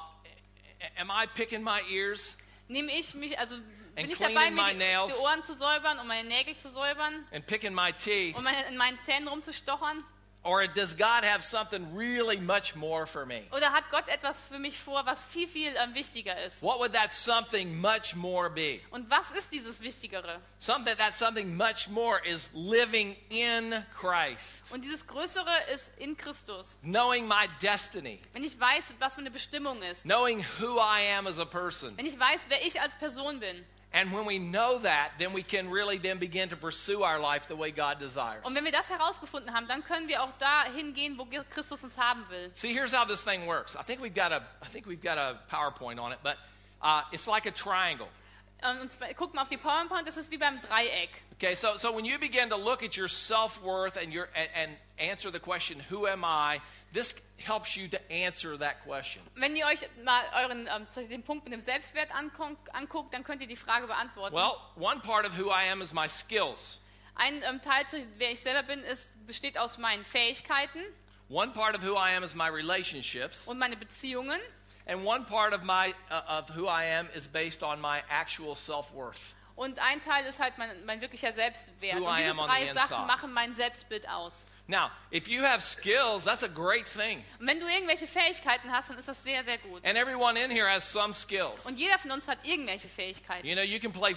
[1.01, 2.37] am I picking my ears
[2.69, 3.57] Nehme ich mich, also
[3.95, 7.47] bin ich dabei, mir die, die Ohren zu säubern und meine Nägel zu säubern and
[7.47, 10.05] picking my teeth, und meine, in meinen Zähnen rumzustochern?
[10.45, 13.43] Or does God have something really much more for me?
[13.53, 16.63] Oder hat Gott etwas für mich vor, was viel, viel ähm, wichtiger ist?
[16.63, 18.81] What would that something much more be?
[18.91, 20.41] Und was ist dieses Wichtigere?
[20.59, 26.79] Something that something much more is living in Christ, Und dieses Größere ist in Christus.
[26.83, 30.05] knowing my destiny, Wenn ich weiß, was meine Bestimmung ist.
[30.05, 31.97] knowing who I am as a person.
[31.97, 33.65] Wenn ich weiß, wer ich als Person bin.
[33.91, 37.49] And when we know that, then we can really then begin to pursue our life
[37.49, 38.45] the way God desires.
[38.45, 41.97] Und wenn wir das herausgefunden haben, dann können wir auch dahin gehen, wo Christus uns
[41.97, 42.51] haben will.
[42.55, 43.75] See, here's how this thing works.
[43.77, 46.37] I think we've got a, I think we've got a PowerPoint on it, but
[46.83, 48.09] uh, it's like a triangle.
[48.63, 51.11] Ähm, Und guck mal auf die PowerPoint, das ist wie beim Dreieck.
[51.41, 54.49] Okay, so, so when you begin to look at your self worth and, your, and,
[54.57, 56.61] and answer the question, who am I,
[56.93, 59.23] this helps you to answer that question.
[59.35, 63.49] Wenn ihr euch mal euren, ähm, den Punkt mit dem Selbstwert anguckt, dann könnt ihr
[63.49, 64.35] die Frage beantworten.
[64.35, 66.81] Well, one part of who I am is my skills.
[67.15, 70.81] Ein ähm, Teil, zu wer ich selber bin, ist, besteht aus meinen Fähigkeiten
[71.29, 73.47] One part of who I am is my relationships.
[73.47, 74.41] und meine Beziehungen.
[74.87, 78.57] And one part of, my, uh, of who I am is based on my actual
[78.57, 79.35] self worth.
[79.55, 82.01] Und ein Teil ist halt mein, mein wirklicher Selbstwert.
[82.01, 83.07] Who Und diese drei Sachen inside.
[83.07, 84.47] machen mein Selbstbild aus.
[84.71, 87.25] Now, if you have skills, that's a great thing.
[87.41, 89.83] Und wenn du irgendwelche Fähigkeiten hast, dann ist das sehr, sehr gut.
[89.87, 91.65] And everyone in here has some skills.
[91.67, 93.47] Und jeder von uns hat irgendwelche Fähigkeiten.
[93.47, 94.15] You know, you can play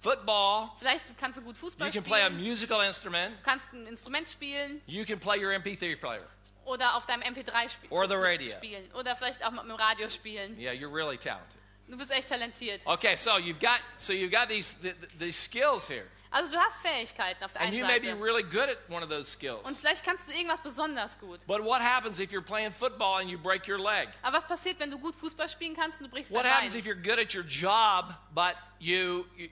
[0.00, 3.86] football, Vielleicht kannst du gut Fußball you can play a musical instrument, du kannst ein
[3.86, 6.26] Instrument spielen you can play your MP3 player.
[6.64, 8.50] oder auf deinem MP3 spiel Or the radio.
[8.56, 10.58] spielen oder vielleicht auch mit dem Radio spielen.
[10.58, 11.56] Yeah, you're really talented.
[11.86, 12.80] Du bist echt talentiert.
[12.84, 16.58] Okay, so you've got so you've got these th- th- these skills here, Also du
[16.58, 18.20] hast Fähigkeiten auf der and einen you may be Seite.
[18.22, 19.78] really good at one of those Und skills.
[19.78, 21.46] vielleicht kannst du irgendwas besonders gut.
[21.46, 24.08] But what happens if you're playing football and you break your leg?
[24.22, 26.74] Aber was passiert, wenn du gut Fußball spielen kannst und du brichst What dein happens
[26.74, 29.48] if you're good at your job but you, you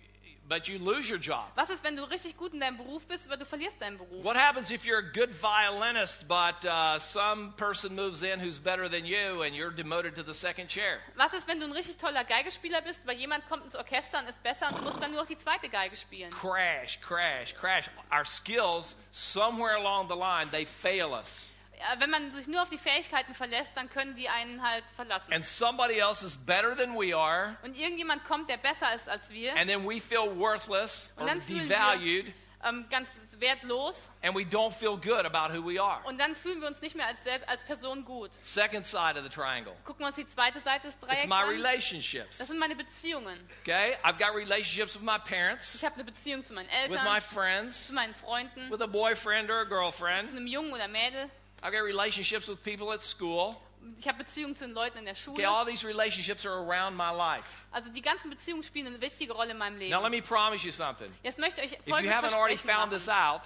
[0.50, 1.46] but you lose your job?
[1.54, 4.24] Was ist, wenn du richtig gut in deinem Beruf bist, aber du verlierst deinen Beruf?
[4.24, 8.88] What happens if you're a good violinist but uh, some person moves in who's better
[8.88, 10.98] than you and you're demoted to the second chair?
[11.16, 14.28] Was ist, wenn du ein richtig toller Geigespieler bist, weil jemand kommt ins Orchester und
[14.28, 16.32] ist besser und musst dann nur noch die zweite Geige spielen?
[16.32, 17.88] Crash, crash, crash.
[18.12, 21.54] Our skills, somewhere along the line, they fail us.
[21.80, 25.32] Ja, Wenn man sich nur auf die Fähigkeiten verlässt, dann können die einen halt verlassen.
[25.32, 29.30] And somebody else is better than we are, Und irgendjemand kommt, der besser ist als
[29.30, 34.10] wir, and then we feel worthless or Und dann fühlen devalued, ähm, ganz wertlos.
[34.22, 36.00] and we don't feel good about who we are.
[36.04, 38.34] Und dann fühlen wir uns nicht mehr als, als Person gut.
[38.42, 39.72] Second side of the triangle.
[39.86, 41.48] Gucken wir uns die zweite Seite des It's Dreiecks my an.
[41.48, 42.36] relationships.
[42.38, 43.38] Das sind meine Beziehungen.
[43.62, 43.96] Okay?
[44.04, 47.20] I've got relationships with my parents, Ich habe eine Beziehung zu meinen with Eltern, my
[47.20, 50.28] zu friends, meinen Freunden, with a boyfriend or a zu girlfriend.
[50.30, 51.30] einem Jungen oder Mädel.
[51.62, 53.56] I've got relationships with people at school.
[53.98, 55.48] Ich habe Beziehungen zu den Leuten in der Okay, Schule.
[55.48, 57.64] all these relationships are around my life.
[57.70, 59.90] Also die ganzen Beziehungen spielen eine wichtige Rolle in meinem Leben.
[59.90, 61.10] Now let me promise you something.
[61.22, 63.42] Jetzt möchte ich euch If you folgendes haven't already Versprechen this out,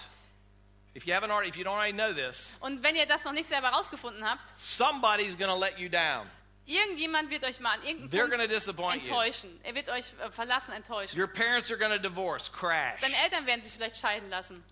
[0.96, 3.33] if you haven't already, if you don't already know this, Und wenn ihr das noch
[3.33, 6.29] nicht selber herausgefunden habt, somebody's going to let you down.
[6.66, 9.12] irgendjemand wird euch mal an irgendeinem Punkt disappoint you.
[9.12, 9.61] enttäuschen.
[9.62, 11.18] Er wird euch äh, verlassen, enttäuschen.
[11.20, 13.00] Your parents are divorce, crash.
[13.00, 14.64] Deine Eltern werden sich vielleicht scheiden lassen.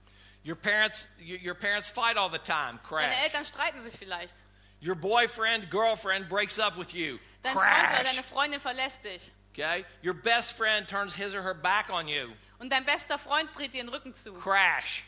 [0.44, 3.24] Your parents, your, parents fight all the time, Deine crash.
[3.24, 4.34] Eltern streiten sich vielleicht.
[4.80, 8.04] Your boyfriend, girlfriend breaks up with you, Dein Freund oder crash.
[8.10, 9.30] deine Freundin verlässt dich.
[9.52, 13.48] Okay, your best friend turns his or her back on you, Und dein bester Freund
[13.54, 14.32] dreht dir den Rücken zu.
[14.34, 15.04] crash.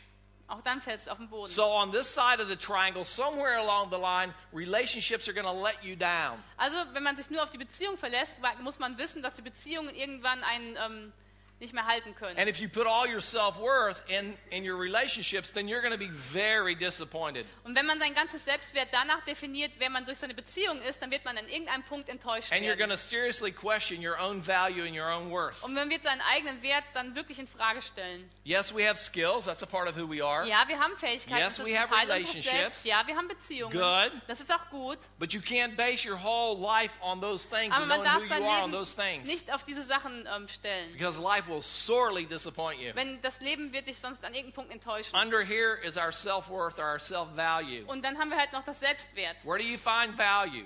[0.47, 1.51] Auch dann fällst du auf den Boden.
[1.51, 5.63] So on this side of the triangle, somewhere along the line, relationships are going to
[5.63, 6.41] let you down.
[6.57, 9.93] Also, wenn man sich nur auf die Beziehung verlässt, muss man wissen, dass die Beziehungen
[9.95, 11.11] irgendwann einen ähm,
[11.59, 12.37] nicht mehr halten können.
[12.37, 15.93] And if you put all your self worth in, in your relationships, then you're going
[15.93, 17.45] to be very disappointed.
[17.63, 21.11] Und wenn man sein ganzes Selbstwert danach definiert, wer man durch seine Beziehung ist, dann
[21.11, 22.91] wird man an irgendeinem Punkt enttäuscht And you're going werden.
[22.91, 25.63] to seriously question your own value and your own worth.
[25.63, 28.29] Und man wird seinen eigenen Wert dann wirklich in Frage stellen.
[28.43, 29.45] Yes, we have skills.
[29.45, 30.45] That's a part of who we are.
[30.45, 32.59] Ja, wir haben Fähigkeiten, Yes, das we ist ein have Teil unseres relationships.
[32.59, 32.85] Selbst.
[32.85, 33.71] Ja, wir haben Beziehungen.
[33.71, 34.21] Good.
[34.27, 34.99] Das ist auch gut.
[35.19, 38.23] But you can't base your whole life on those things Aber and man knowing darf
[38.23, 39.25] who sein you are on Leben those things.
[39.27, 40.91] nicht auf diese Sachen ähm, stellen.
[40.91, 42.91] Because life will sorely disappoint you.
[42.95, 45.15] Wenn das Leben wird dich sonst an irgendeinem Punkt enttäuschen.
[45.15, 47.85] Under here is our self worth or our self value.
[47.87, 49.43] Und dann haben wir halt noch das Selbstwert.
[49.45, 50.65] Where do you find value?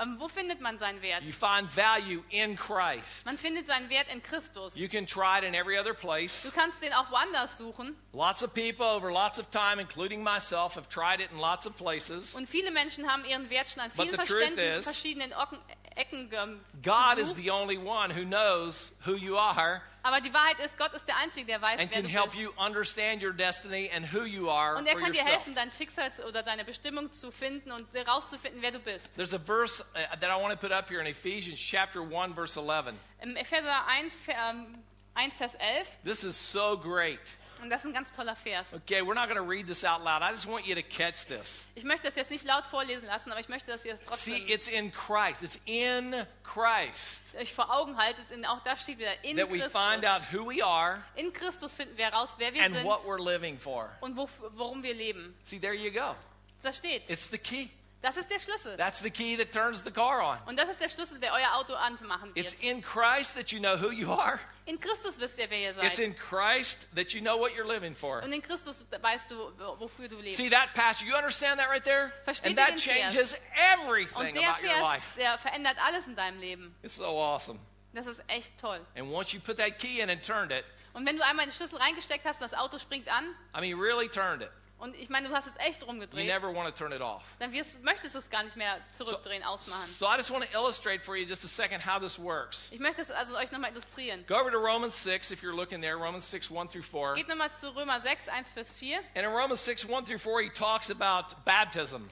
[0.00, 1.24] Ähm, wo findet man seinen Wert?
[1.24, 3.26] You find value in Christ.
[3.26, 4.78] Man findet seinen Wert in Christus.
[4.78, 6.42] You can try it in every other place.
[6.44, 7.96] Du kannst den auch woanders suchen.
[8.12, 11.76] Lots of people over lots of time, including myself, have tried it in lots of
[11.76, 12.34] places.
[12.36, 15.58] Und viele Menschen haben ihren Wert schon an But vielen the truth is- verschiedenen Orten,
[15.98, 20.58] Ecken ähm, God is the only one who knows who you are Aber die Wahrheit
[20.60, 22.38] ist, Gott ist der Einzige, der weiß, and wer can du help bist.
[22.38, 26.10] you understand your destiny and who you are Und er kann dir helfen, dein Schicksal
[26.26, 29.16] oder deine Bestimmung zu finden und herauszufinden, wer du bist.
[29.16, 32.34] There's a verse uh, that I want to put up here in Ephesians chapter 1
[32.34, 32.94] verse 11.
[33.22, 34.78] Im Epheser 1, Ver- ähm,
[35.18, 37.18] 1 Vers 11, This is so great.
[37.60, 38.72] und das ist ein ganz toller Vers.
[38.72, 40.22] Okay, we're not going to read this out loud.
[40.22, 41.68] I just want you to catch this.
[41.74, 44.06] Ich möchte das jetzt nicht laut vorlesen lassen, aber ich möchte, dass ihr es See,
[44.06, 45.42] trotzdem it's in Christ.
[45.42, 48.30] It's in Christ euch vor Augen haltet.
[48.30, 50.04] In, auch da steht wieder, in that we find Christus.
[50.04, 53.18] out who we are In Christus finden wir heraus, wer wir and sind what we're
[53.20, 53.90] living for.
[54.00, 55.34] und wo, worum wir leben.
[55.42, 56.14] See, there you go.
[56.62, 57.10] Da steht.
[57.10, 57.70] It's the key.
[58.00, 58.76] Das ist der Schlüssel.
[58.76, 60.38] That's the key that turns the car on.
[60.46, 62.62] Und das ist der Schlüssel, der euer Auto anmachen It's wird.
[62.62, 64.38] in Christ that you know who you are.
[64.66, 65.98] In Christus wisst ihr, wer ihr It's seid.
[65.98, 68.22] in Christ that you know what you're living for.
[68.22, 69.36] Und in Christus weißt du,
[69.80, 70.36] wofür du lebst.
[70.36, 71.08] See that passage?
[71.08, 72.12] You understand that right there?
[72.24, 73.12] Versteht And that den Vers?
[73.12, 73.40] changes Und
[73.80, 75.18] everything der about your Vers, life.
[75.18, 76.74] der verändert alles in deinem Leben.
[76.84, 77.58] It's so awesome.
[77.94, 78.80] Das ist echt toll.
[78.94, 81.52] And once you put that key in and turned it, Und wenn du einmal den
[81.52, 84.50] Schlüssel reingesteckt hast das Auto springt an, I mean, really turned it.
[84.78, 87.22] Und ich meine, du hast es echt You rumgedreht, never want to turn it off.
[87.38, 89.88] dann wirst, möchtest du es gar nicht mehr zurückdrehen, ausmachen.
[89.88, 92.70] So I just want to illustrate for you just a second how this works.
[92.72, 94.24] Ich möchte es also euch nochmal illustrieren.
[94.26, 97.14] Go over to Romans 6 if you're looking there, Romans 6, 1 through 4.
[97.14, 98.98] Geht nochmal zu Römer 6, 1 Vers 4.
[99.14, 102.08] And in Romans 6, 1 through 4, he talks about baptism.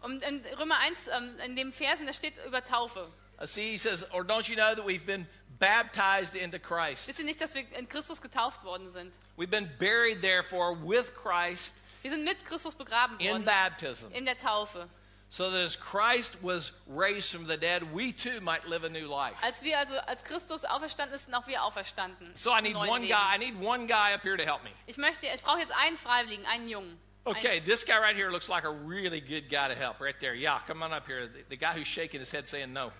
[0.00, 3.08] Und in Römer 1, ähm, in dem Versen, da steht über Taufe.
[3.40, 5.26] Uh, see, he says, Or don't you know that we've been
[5.58, 7.06] baptized into Christ?
[7.06, 9.12] Wisst ihr nicht, dass wir in Christus getauft worden sind?
[9.36, 14.24] We've been buried, therefore, with Christ Wir sind mit Christus begraben in worden baptism, in
[14.24, 14.88] der Taufe.
[15.30, 19.08] so that as Christ was raised from the dead, we too might live a new
[19.08, 19.42] life.
[19.42, 22.30] Als wir also als Christus auferstanden ist, sind auch wir auferstanden.
[22.34, 23.08] So I need one Leben.
[23.08, 23.34] guy.
[23.34, 24.70] I need one guy up here to help me.
[24.86, 26.98] Ich möchte, ich brauche jetzt einen Freiwilligen, einen Jungen.
[27.26, 30.00] Okay, this guy right here looks like a really good guy to help.
[30.00, 30.60] Right there, yeah.
[30.66, 31.26] Come on up here.
[31.26, 32.90] The, the guy who's shaking his head saying no.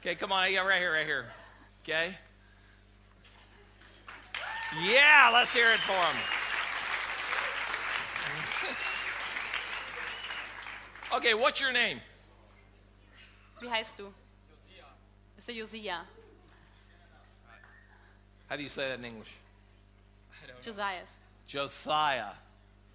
[0.00, 0.52] Okay, come on.
[0.52, 1.26] Yeah, right here, right here.
[1.82, 2.18] Okay.
[4.82, 6.41] Yeah, let's hear it for him.
[11.16, 12.00] Okay, what's your name?
[13.60, 14.12] Wie heißt du?
[15.36, 16.04] Das ist der Josia.
[18.48, 19.30] How do you say that in English?
[20.62, 21.02] Josiah.
[21.46, 22.32] Josiah.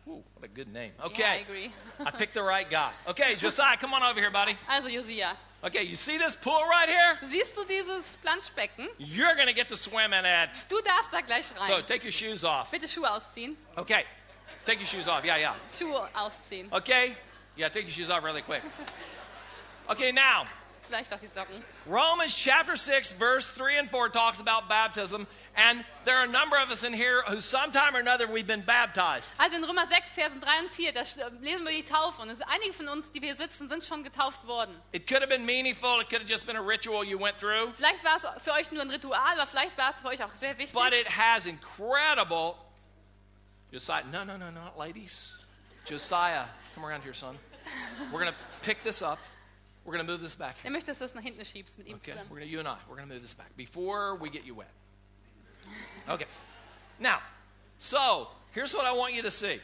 [0.07, 0.91] Ooh, what a good name.
[0.97, 1.71] Yeah, I Okay, agree.
[2.05, 2.91] I picked the right guy.
[3.07, 4.55] Okay, Josiah, come on over here, buddy.
[4.69, 5.35] Also Josia.
[5.63, 7.17] Okay, you see this pool right here?
[7.23, 8.87] Siehst du dieses Planschbecken?
[8.99, 10.63] You're going to get to swim in it.
[10.69, 11.67] Du darfst da gleich rein.
[11.67, 12.71] So take your shoes off.
[12.71, 13.55] Bitte Schuhe ausziehen.
[13.77, 14.05] Okay,
[14.65, 15.25] take your shoes off.
[15.25, 15.55] Yeah, yeah.
[15.69, 16.71] Schuhe ausziehen.
[16.71, 17.15] Okay,
[17.57, 18.61] yeah, take your shoes off really quick.
[19.89, 20.45] Okay, now,
[20.89, 21.61] Vielleicht auch die Socken.
[21.85, 26.55] Romans chapter 6, verse 3 and 4 talks about baptism, and there are a number
[26.57, 29.33] of us in here who sometime or another we've been baptized.
[29.37, 31.01] Also in Römer 6, Versen 3 und 4, da
[31.41, 32.21] lesen wir die Taufe.
[32.21, 34.73] Und es, einige von uns, die wir sitzen, sind schon getauft worden.
[34.93, 37.73] It could have been meaningful, it could have just been a ritual you went through,
[37.73, 40.33] Vielleicht war es für euch nur ein Ritual, aber vielleicht war es für euch auch
[40.35, 40.73] sehr wichtig.
[40.73, 42.55] but it has incredible.
[43.73, 45.33] Josiah, no, no, no, not ladies.
[45.85, 47.37] Josiah, come around here, son.
[48.11, 49.19] We're going to pick this up.
[49.85, 50.69] We're going to move this back here.
[50.69, 52.29] Er möchte, dass du das nach hinten schiebst mit ihm Okay, zusammen.
[52.29, 52.75] we're gonna you and I.
[52.89, 54.71] We're gonna move this back before we get you wet.
[56.09, 56.25] Okay.
[56.99, 57.19] Now,
[57.79, 59.59] so here's what I want you to see.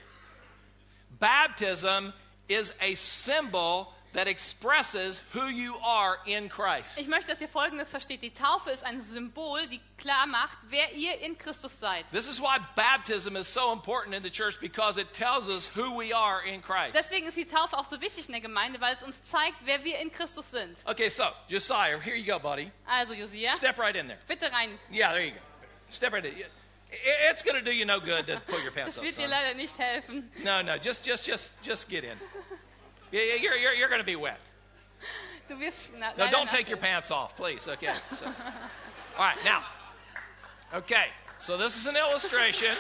[1.20, 2.14] Baptism
[2.50, 6.98] is a symbol that expresses who you are in Christ.
[6.98, 8.22] Ich möchte, dass ihr Folgendes versteht.
[8.22, 12.06] Die Taufe ist ein Symbol, die klar macht, wer ihr in Christus seid.
[12.12, 15.98] This is why baptism is so important in the church because it tells us who
[15.98, 16.94] we are in Christ.
[16.96, 19.84] Deswegen ist die Taufe auch so wichtig in der Gemeinde, weil es uns zeigt, wer
[19.84, 20.78] wir in Christus sind.
[20.86, 22.72] Okay, so Josiah, here you go, buddy.
[22.88, 23.50] Also Josiah.
[23.58, 24.20] Step right in there.
[24.28, 24.78] bitte rein.
[24.92, 25.40] Yeah, there you go.
[25.90, 26.38] Step right in.
[26.38, 26.52] It-
[27.32, 29.04] It's gonna do you no good to pull your pants Das up.
[29.06, 30.30] wird dir leider nicht helfen.
[30.44, 32.20] No, no, just, just, just, just get in.
[33.14, 34.40] Yeah, yeah, You're, you're, you're going to be wet.
[35.48, 37.68] Du wirst na, No, don't take your pants off, please.
[37.68, 37.94] Okay.
[38.12, 39.64] So, all right, now.
[40.74, 41.06] Okay,
[41.40, 42.76] so this is an illustration.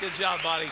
[0.00, 0.68] Good job, buddy.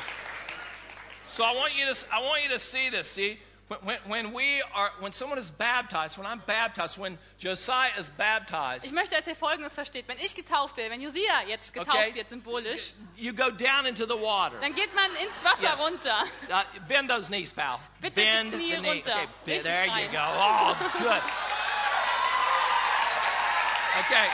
[1.24, 3.10] So I want you to, I want you to see this.
[3.10, 7.90] See, when, when, when we are, when someone is baptized, when I'm baptized, when Josiah
[7.98, 10.06] is baptized, Ich möchte, dass ihr Folgendes versteht.
[10.06, 12.14] Wenn ich getauft werde, wenn Josia jetzt getauft Okay.
[12.14, 14.56] wird, symbolisch, you go down into the water.
[14.60, 15.80] dann geht man ins Wasser Yes.
[15.80, 16.24] runter.
[16.48, 17.80] Uh, bend those knees, pal.
[18.00, 18.88] Bitte die bend Knie the knee.
[18.88, 19.10] runter.
[19.14, 20.22] Okay, bend- there you go.
[20.22, 21.22] Oh, good.
[23.98, 24.28] Okay.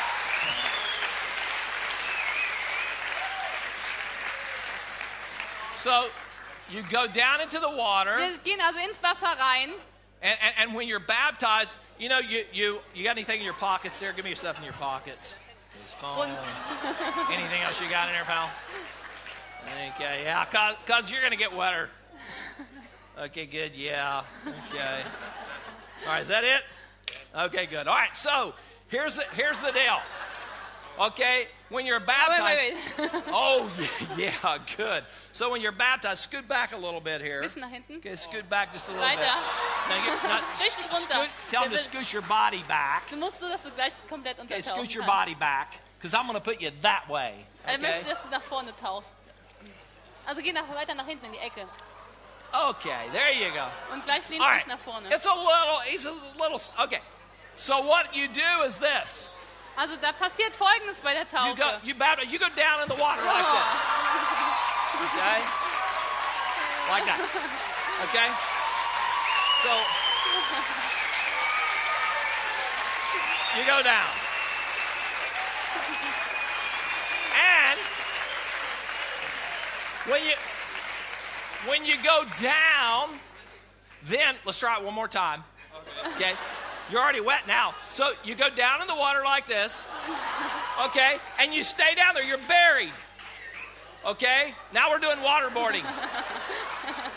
[5.72, 6.08] So
[6.70, 9.70] you go down into the water, Wir gehen also ins Wasser rein.
[10.22, 13.54] and, and, and when you're baptized, you know, you, you, you got anything in your
[13.54, 14.12] pockets there?
[14.12, 15.36] Give me your stuff in your pockets.
[15.80, 16.28] His phone.
[17.30, 18.50] Anything else you got in there, pal?
[19.94, 20.44] Okay, yeah,
[20.84, 21.88] because you're going to get wetter.
[23.18, 23.76] Okay, good.
[23.76, 24.22] Yeah.
[24.46, 25.00] Okay.
[26.06, 26.62] All right, is that it?
[27.36, 27.86] Okay, good.
[27.86, 28.54] All right, so
[28.88, 30.00] here's the, here's the deal.
[30.98, 32.60] Okay, when you're Wait, baptized.
[32.98, 33.22] wait, wait.
[33.28, 33.70] Oh,
[34.16, 35.04] yeah, good.
[35.32, 37.40] So when you're baptized, scoot back a little bit here.
[37.40, 37.96] Bisschen nach hinten.
[37.96, 39.18] Okay, scoot back just a little bit.
[39.18, 41.14] Now, not, Richtig runter.
[41.14, 43.08] scoot, tell them to scoot your body back.
[43.08, 46.34] Du musst so, dass du gleich komplett Okay, scoot your body back, because I'm going
[46.34, 47.46] to put you that way.
[47.66, 47.82] Er Okay?
[47.82, 49.14] möchte, dass du nach vorne tauchst.
[50.26, 51.66] Also geh nach, weiter nach hinten in die Ecke.
[52.52, 53.64] Okay, there you go.
[53.92, 54.58] Und gleich lehnst du right.
[54.60, 55.08] dich nach vorne.
[55.10, 57.00] It's a little, he's a little, okay.
[57.54, 59.30] So what you do is this.
[59.76, 62.94] Also da passiert Folgendes bei der You go, you baptize, you go down in the
[62.94, 63.68] water like this.
[65.16, 65.40] Okay?
[66.90, 67.20] Like that.
[68.04, 68.28] Okay?
[69.62, 69.70] So
[73.56, 74.10] you go down.
[77.34, 77.78] And
[80.10, 80.34] when you
[81.66, 83.18] when you go down,
[84.04, 85.44] then let's try it one more time.
[86.16, 86.34] Okay?
[86.92, 87.74] You're already wet now.
[87.88, 89.86] So you go down in the water like this.
[90.84, 91.16] Okay?
[91.40, 92.22] And you stay down there.
[92.22, 92.92] You're buried.
[94.04, 94.52] Okay?
[94.74, 95.86] Now we're doing waterboarding.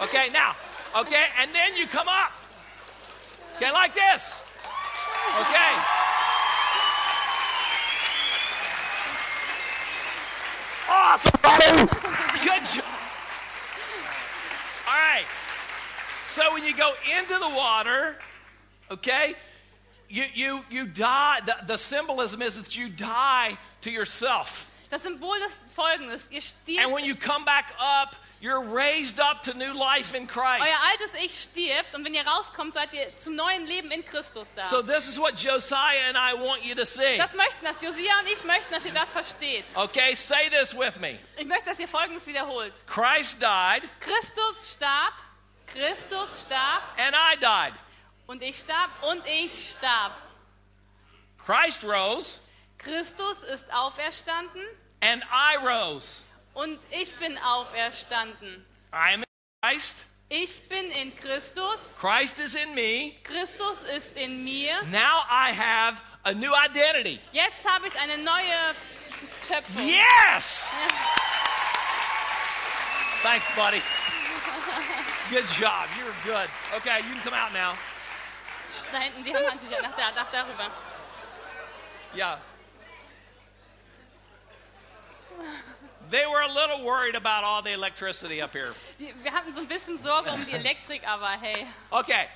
[0.02, 0.56] Okay, now.
[0.98, 1.26] Okay?
[1.42, 2.32] And then you come up.
[3.58, 4.44] Okay, like this.
[5.42, 5.72] Okay.
[10.90, 11.66] Awesome, buddy.
[12.44, 12.86] Good job.
[14.88, 15.26] All right.
[16.28, 18.18] So when you go into the water,
[18.92, 19.36] okay,
[20.10, 21.40] you you you die.
[21.46, 24.70] The, the symbolism is that you die to yourself.
[24.90, 26.28] Das Symbol ist folgendes.
[26.30, 26.86] Ihr stirbt.
[26.86, 30.64] And when you come back up, you're raised up to new life in Christ.
[30.64, 34.54] euer altes Ich stirbt und wenn ihr rauskommt, seid ihr zum neuen Leben in Christus
[34.54, 34.64] da.
[34.64, 37.18] So this is what Josiah and I want you to see.
[37.18, 39.66] Das möchten das Josia und ich möchten, dass ihr das versteht.
[39.76, 41.18] Okay, say this with me.
[41.38, 42.74] Ich möchte, dass ihr Folgendes wiederholt.
[42.86, 45.14] Christ died Christus starb,
[45.68, 47.74] Christus starb and I died.
[48.28, 50.14] Und ich starb und ich starb.
[51.46, 52.40] Christ rose
[52.78, 54.64] Christus ist auferstanden
[55.02, 56.22] and I rose.
[56.54, 58.66] und ich bin auferstanden.
[58.94, 59.26] I am in
[59.64, 60.06] Christ.
[60.28, 63.14] Ich bin in Christus, Christ is in me.
[63.24, 64.82] Christus ist in mir.
[64.90, 67.20] Now I have a new identity.
[67.32, 68.76] Jetzt habe ich eine neue
[69.48, 69.88] Schöpfung.
[69.88, 70.68] Yes!
[73.22, 73.82] Thanks, buddy.
[75.30, 75.88] Good job.
[75.98, 76.50] You're good.
[76.78, 77.74] Okay, you can come out now.
[78.92, 80.72] Da hinten, die haben Handtücher nach, da, nach darüber.
[82.16, 82.40] Yeah.
[86.10, 88.74] They were a little worried about all the electricity up here.
[88.98, 91.66] Wir hatten so ein bisschen Sorge um die Elektrik, aber hey.
[91.92, 92.28] Okay.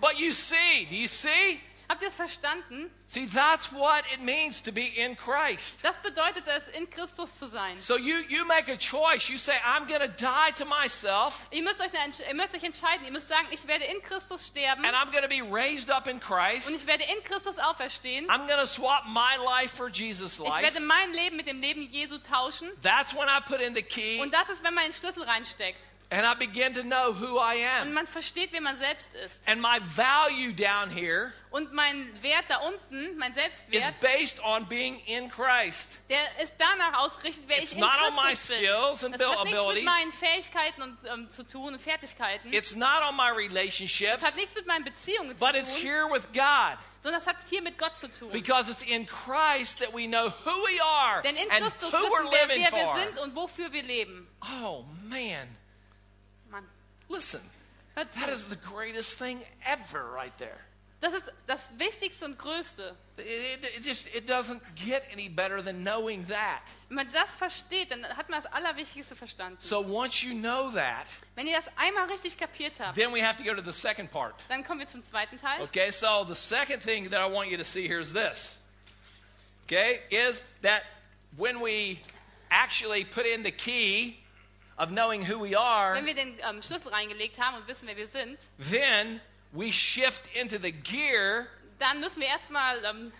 [0.00, 1.60] But you see, do you see?
[1.90, 2.88] Habt ihr es verstanden?
[3.08, 5.82] See, that's what it means to be in Christ.
[5.82, 7.80] Das bedeutet es, in Christus zu sein.
[7.80, 9.28] So you, you make a choice.
[9.28, 13.04] You say, I'm going to die to myself Ihr müsst, euch ihr müsst euch entscheiden.
[13.06, 16.06] Ihr müsst sagen, ich werde in Christus sterben and I'm going to be raised up
[16.06, 16.70] in und Christ.
[16.70, 18.30] ich werde in Christus auferstehen.
[18.30, 20.62] I'm going to swap my life for Jesus' Ich life.
[20.62, 22.70] werde mein Leben mit dem Leben Jesu tauschen.
[22.82, 25.89] That's when I put in the key Und das ist, wenn man den Schlüssel reinsteckt.
[26.10, 27.94] And I begin to know who I Und am.
[27.94, 29.46] man versteht, wer man selbst ist.
[29.48, 35.00] And my value down here Und mein Wert da unten, mein is based on being
[35.06, 35.98] in Christ.
[36.08, 38.58] der ist danach ausgerichtet, wer It's ich in not on my Christus bin.
[38.58, 39.84] skills and Das hat nichts mit abilities.
[39.84, 42.52] meinen Fähigkeiten und, ähm, zu tun und Fertigkeiten.
[42.52, 45.82] It's not on my Das hat relationships, nichts mit meinen Beziehungen zu but it's tun,
[45.82, 46.78] here with God.
[47.00, 48.30] sondern es hat hier mit Gott zu tun.
[48.30, 51.96] Because it's in Christ that we know who we are Denn in and Christus who
[51.98, 52.98] we're wissen wir, living wer wir for.
[53.00, 54.28] sind und wofür wir leben.
[54.62, 55.56] Oh man,
[57.10, 57.40] listen,
[57.94, 60.58] that is the greatest thing ever right there.
[61.00, 62.94] Das ist das Wichtigste und Größte.
[63.16, 63.24] It,
[63.64, 66.60] it, it just it doesn't get any better than knowing that.
[66.88, 69.56] Wenn man das versteht, dann hat man das Allerwichtigste verstanden.
[69.60, 73.38] So once you know that, Wenn ihr das einmal richtig kapiert habt, then we have
[73.38, 74.34] to go to the second part.
[74.50, 75.62] dann kommen wir zum zweiten Teil.
[75.62, 78.58] Okay, so the second thing that I want you to see here is this.
[79.64, 80.82] Okay, is that
[81.38, 81.98] when we
[82.50, 84.19] actually put in the key
[84.80, 87.96] of knowing who we are, Wenn wir den ähm, Schlüssel reingelegt haben und wissen, wer
[87.96, 89.20] wir sind, then
[89.52, 91.46] we shift into the gear
[91.78, 93.12] dann müssen wir erstmal ähm,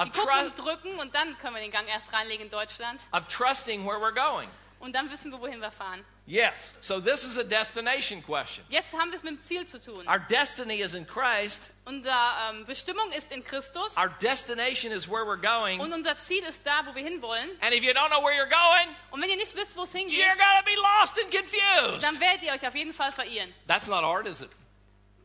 [0.00, 3.00] die Kupplung drücken und dann können wir den Gang erst reinlegen in Deutschland.
[3.12, 4.48] of trusting where we're going.
[4.80, 6.04] Und dann wissen wir, wohin wir fahren.
[6.28, 8.62] Yes, so this is a destination question.
[8.68, 10.06] Jetzt haben wir es mit dem Ziel zu tun.
[10.06, 12.14] Our destiny is in Christ, Unsere
[12.50, 15.80] ähm, Bestimmung ist in Christus our destination is where we're going.
[15.80, 17.48] und unser Ziel ist da, wo wir hinwollen.
[17.62, 19.92] And if you don't know where you're going, Und wenn ihr nicht wisst, wo es
[19.92, 22.02] hingeht, you're to be lost and confused.
[22.04, 23.54] dann werdet ihr euch auf jeden Fall verirren.
[23.66, 24.50] That's not hard, is it?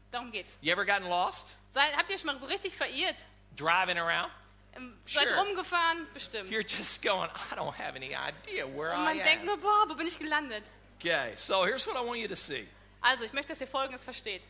[0.09, 0.57] Darum geht's.
[0.61, 1.53] You ever gotten lost?
[1.71, 3.17] Seid, habt ihr schon mal so richtig verirrt?
[3.57, 4.31] Driving around?
[4.77, 5.35] Ähm, Seid Sure.
[5.37, 6.07] rumgefahren?
[6.13, 6.49] Bestimmt.
[6.49, 9.45] You're just going, I don't have any idea where Und I man denkt am.
[9.47, 10.63] nur, boah, wo bin ich gelandet?
[11.03, 12.65] Okay, so here's what I want you to see.
[13.01, 14.41] Also, ich möchte, dass ihr Folgendes versteht.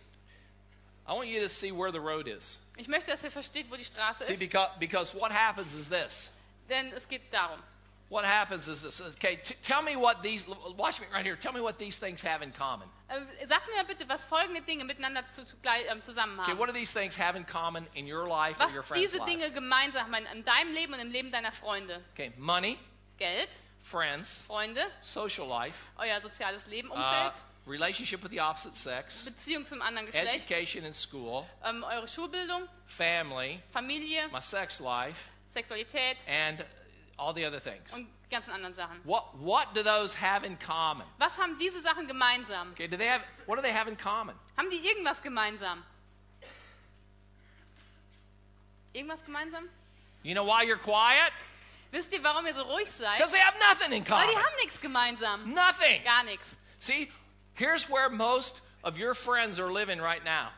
[1.08, 2.60] I want you to see where the road is.
[2.78, 5.90] Ich möchte, dass ihr versteht, wo die Straße See, ist, because, because what happens is
[5.90, 6.32] this.
[6.70, 7.60] denn es geht darum.
[8.10, 9.02] What happens is this.
[9.02, 10.46] Okay, t- tell me what these,
[10.78, 11.36] watch me right here.
[11.36, 12.88] Tell me what these things have in common.
[13.10, 16.60] Ähm, Sag mir bitte, was folgende Dinge miteinander zu, gleich- ähm, zusammen Okay, haben.
[16.60, 19.18] what do these things have in common in your life or Was your friend's diese
[19.18, 19.30] life?
[19.32, 22.02] Dinge gemeinsam haben in deinem Leben und im Leben deiner Freunde.
[22.14, 22.78] Okay, money,
[23.18, 27.32] Geld, friends, Freunde, social life, euer soziales Leben, uh,
[27.68, 32.68] relationship with the opposite sex, Beziehung zum anderen Geschlecht, education in school, ähm, eure Schulbildung,
[32.86, 36.66] family, Familie, my sex life, Sexualität and
[37.18, 37.94] all the other things.
[37.94, 39.00] und ganzen anderen Sachen.
[39.04, 41.06] What, what do those have in common?
[41.20, 42.72] Was haben diese Sachen gemeinsam?
[42.72, 44.36] Okay, do they have, what do they have in common?
[44.58, 45.84] Haben die irgendwas gemeinsam?
[48.94, 49.70] Irgendwas gemeinsam?
[50.24, 51.32] You know why you're quiet?
[51.94, 53.18] Wisst ihr, warum ihr so ruhig seid?
[53.18, 54.30] Because they have nothing in Weil common.
[54.30, 55.54] die haben nichts gemeinsam.
[55.54, 56.04] Nothing.
[56.04, 56.58] Gar nichts.
[56.80, 57.12] See,
[57.56, 60.50] here's where most of your friends are living right now.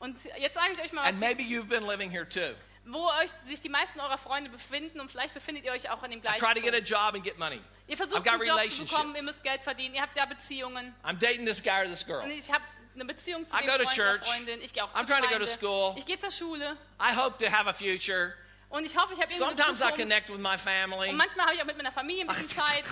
[0.00, 2.54] Und jetzt sage ich euch mal, And maybe you've been living here too.
[2.84, 6.10] wo euch, sich die meisten eurer Freunde befinden und vielleicht befindet ihr euch auch an
[6.10, 6.88] dem I gleichen try to get a Punkt.
[6.90, 7.60] job and get money.
[7.86, 9.22] Ihr I've versucht got einen Job zu bekommen, ihr relationships.
[9.22, 10.94] müsst Geld verdienen, ihr habt ja Beziehungen.
[11.04, 12.22] I'm dating this guy or this girl.
[12.22, 12.64] Und ich habe
[12.94, 14.28] eine Beziehung zu I dem go to Freund oder church.
[14.28, 14.60] Freundin.
[14.60, 15.46] Ich gehe auch I'm zur trying to go to Gemeinde.
[15.48, 15.94] school.
[15.96, 16.76] Ich gehe zur Schule.
[17.00, 18.34] I hope to have a future.
[18.72, 21.10] Und ich hoffe, ich habe irgendwie Sometimes I connect with my family.
[21.10, 22.84] Und manchmal habe ich auch mit meiner Familie ein bisschen Zeit.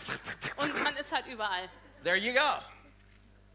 [0.58, 1.70] Und man ist halt überall.
[2.04, 2.58] There you go.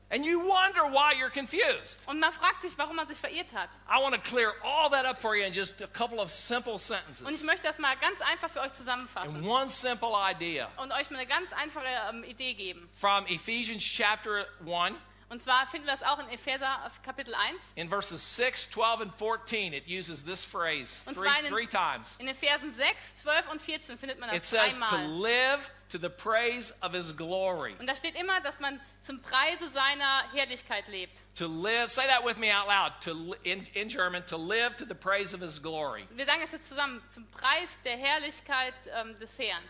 [0.09, 2.01] And you wonder why you're confused.
[2.07, 3.69] Und man fragt sich, warum man sich verirrt hat.
[3.87, 6.73] I want to clear all that up for you in just a couple of simple
[6.73, 7.43] Und ich sentences.
[7.43, 9.43] möchte das mal ganz einfach für euch And zusammenfassen.
[9.47, 12.87] one simple idea Und euch mal eine ganz einfache ähm, Idee geben.
[12.93, 14.95] from Ephesians chapter 1
[15.27, 17.73] Und zwar finden wir das auch in Epheser Kapitel 1.
[17.75, 19.73] in verses 6, 12, and 14.
[19.73, 22.15] It uses this phrase Und three, in three times.
[22.19, 25.97] In den Versen 6, 12 und 14 findet man It das says to live to
[25.97, 27.75] the praise of his glory.
[27.79, 31.21] Und da steht immer, dass man zum Preise seiner Herrlichkeit lebt.
[31.35, 33.01] To live, say that with me out loud.
[33.01, 36.05] To in, in German, to live to the praise of his glory.
[36.11, 37.01] Wir sagen das jetzt zusammen.
[37.09, 39.63] Zum Preis der Herrlichkeit ähm, des Herrn.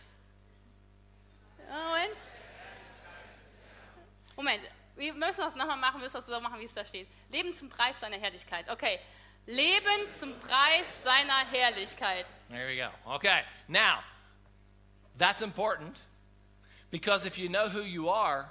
[1.68, 2.16] Moment.
[4.36, 4.62] Moment.
[4.96, 7.08] Wir müssen das nochmal machen, wir müssen das so machen, wie es da steht.
[7.32, 8.70] Leben zum Preis seiner Herrlichkeit.
[8.70, 9.00] Okay.
[9.46, 12.26] Leben zum Preis seiner Herrlichkeit.
[12.50, 13.16] There you go.
[13.16, 13.41] Okay.
[13.68, 14.00] Now,
[15.18, 15.98] that's important
[16.89, 18.50] because if you know who you are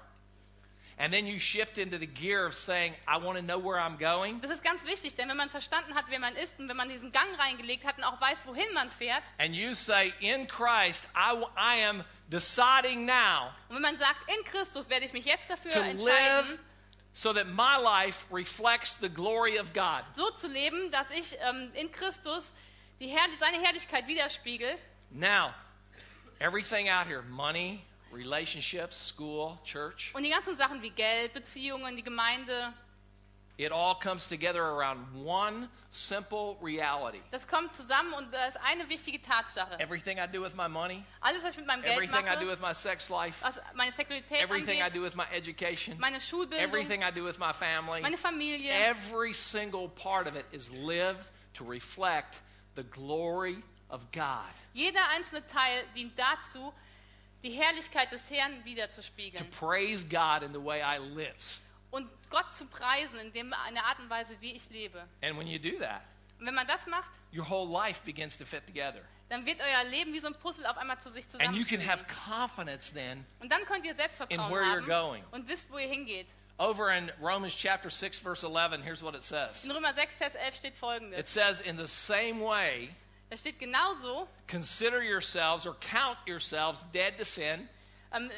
[0.99, 3.97] and then you shift into the gear of saying, I want to know where I'm
[3.99, 6.77] going, Das ist ganz wichtig, denn wenn man verstanden hat, wer man ist und wenn
[6.77, 10.47] man diesen Gang reingelegt hat und auch weiß, wohin man fährt, and you say, In
[10.47, 15.25] Christ, I, I am deciding now und wenn man sagt, in Christus werde ich mich
[15.25, 16.59] jetzt dafür to entscheiden, live
[17.13, 20.05] so that my life reflects the glory of God.
[20.15, 22.53] so zu leben, dass ich ähm, in Christus
[23.01, 24.77] die Herrlich seine Herrlichkeit widerspiegel.
[25.11, 25.55] Now,
[26.41, 27.85] everything out here money,
[28.15, 32.73] relationships, school, church Und die ganzen Sachen wie Geld, Beziehungen, die Gemeinde,
[33.57, 37.21] it all comes together around one simple reality.
[37.31, 39.79] das kommt zusammen und da ist eine wichtige Tatsache.
[39.79, 42.47] Everything I do with my money, Alles, was ich mit meinem Geld everything I do
[42.47, 45.97] mache, with my sex life, was meine Sexualität everything I angeht, do with my education,
[45.99, 50.47] meine Schulbildung, everything I do with my family, meine Familie, every single part of it
[50.51, 52.41] is lived to reflect
[52.75, 56.73] the glory of God, jeder einzelne Teil dient dazu,
[57.45, 61.61] die Herrlichkeit des Herrn to wiederzuspiegeln praise God in the way I live.
[61.91, 65.07] und Gott zu preisen in dem, einer Art und Weise, wie ich lebe.
[65.23, 66.03] And when you do that,
[66.41, 69.03] Und wenn man das macht, your whole life begins to fit together.
[69.29, 71.81] dann wird euer Leben wie so ein Puzzle auf einmal zu sich And you can
[71.81, 71.87] zusammenfügen.
[71.89, 75.25] have confidence then Und dann könnt ihr Selbstvertrauen in where you're haben going.
[75.31, 76.27] und wisst, wo ihr hingeht.
[76.57, 79.65] Over in Romans chapter 6 verse 11, here's what it says.
[79.65, 81.29] In Römer 6, Vers 11 steht It folgendes.
[81.33, 82.91] says in the same way,
[83.35, 87.69] Da steht genauso, consider yourselves or count yourselves dead to sin,
[88.13, 88.31] ähm,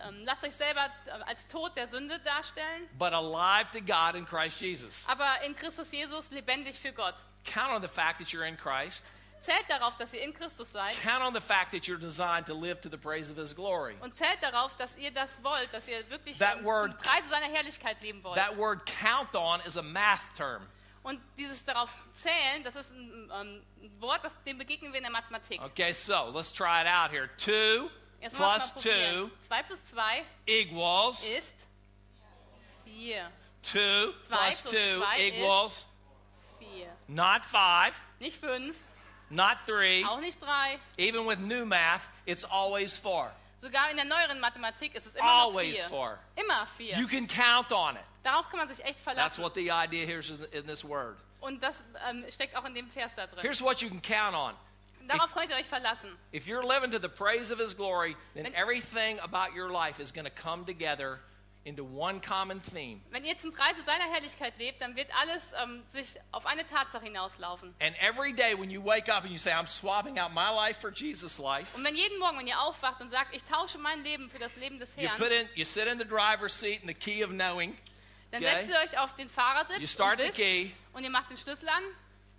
[0.00, 4.26] ähm, lasst euch selber äh, als Tod der Sünde darstellen, but alive to God in
[4.26, 5.04] Christ Jesus.
[5.06, 7.22] aber in Christus Jesus lebendig für Gott.
[7.44, 9.04] Count on the fact that you're in Christ.
[9.38, 12.54] Zählt darauf, dass ihr in Christus seid Count on the fact that you're designed to
[12.54, 13.94] live to the praise of his glory.
[14.00, 17.28] und zählt darauf, dass ihr das wollt, dass ihr wirklich That ähm, word- zum Preise
[17.28, 18.34] seiner Herrlichkeit leben wollt.
[18.36, 20.66] That word count on is a math term.
[21.04, 25.04] Und dieses darauf zählen, das ist ein, ähm, ein Wort, das, dem begegnen wir in
[25.04, 25.60] der Mathematik.
[25.62, 27.28] Okay, so let's try it out here.
[27.36, 27.90] 2
[28.20, 29.30] Jetzt plus mal 2 probieren.
[29.46, 31.66] 2 plus 2 equals ist
[32.84, 33.30] 4.
[33.62, 33.70] 2
[34.22, 35.86] Zwei plus plus 2 zwei equals
[36.58, 36.96] 4.
[37.08, 38.76] not 5, Nicht 5,
[39.28, 40.04] not 3.
[40.08, 40.78] auch nicht 3.
[40.96, 43.30] Even with new math, it's always 4.
[43.64, 45.88] Sogar in der neueren Mathematik ist es immer Always 4.
[45.88, 46.18] four.
[46.36, 46.98] Immer 4.
[46.98, 48.02] You can count on it.
[48.22, 49.42] Darauf kann man sich echt That's verlassen.
[49.42, 51.16] what the idea here is in in this word.
[51.40, 53.40] Und das ähm, steckt auch in dem Vers da drin.
[53.40, 54.54] Here's what you can count on.
[55.08, 56.10] Darauf könnt ihr euch verlassen.
[56.30, 59.98] If you're living to the praise of His glory, then Wenn- everything about your life
[59.98, 61.20] is going to come together
[61.64, 63.00] into one common theme.
[63.10, 67.04] Wenn ihr zum Preise seiner Herrlichkeit lebt, dann wird alles ähm, sich auf eine Tatsache
[67.04, 67.74] hinauslaufen.
[67.80, 70.80] And every day when you wake up and you say, I'm swapping out my life
[70.80, 74.02] for Jesus' life, Und wenn jeden Morgen, wenn ihr aufwacht und sagt, ich tausche mein
[74.04, 76.82] Leben für das Leben des you Herrn, put in, you sit in the driver's seat
[76.82, 77.76] in the key of knowing,
[78.30, 78.56] dann okay.
[78.56, 80.70] setzt ihr euch auf den Fahrersitz You start und, the wisst, key.
[80.92, 81.82] und ihr macht den Schlüssel an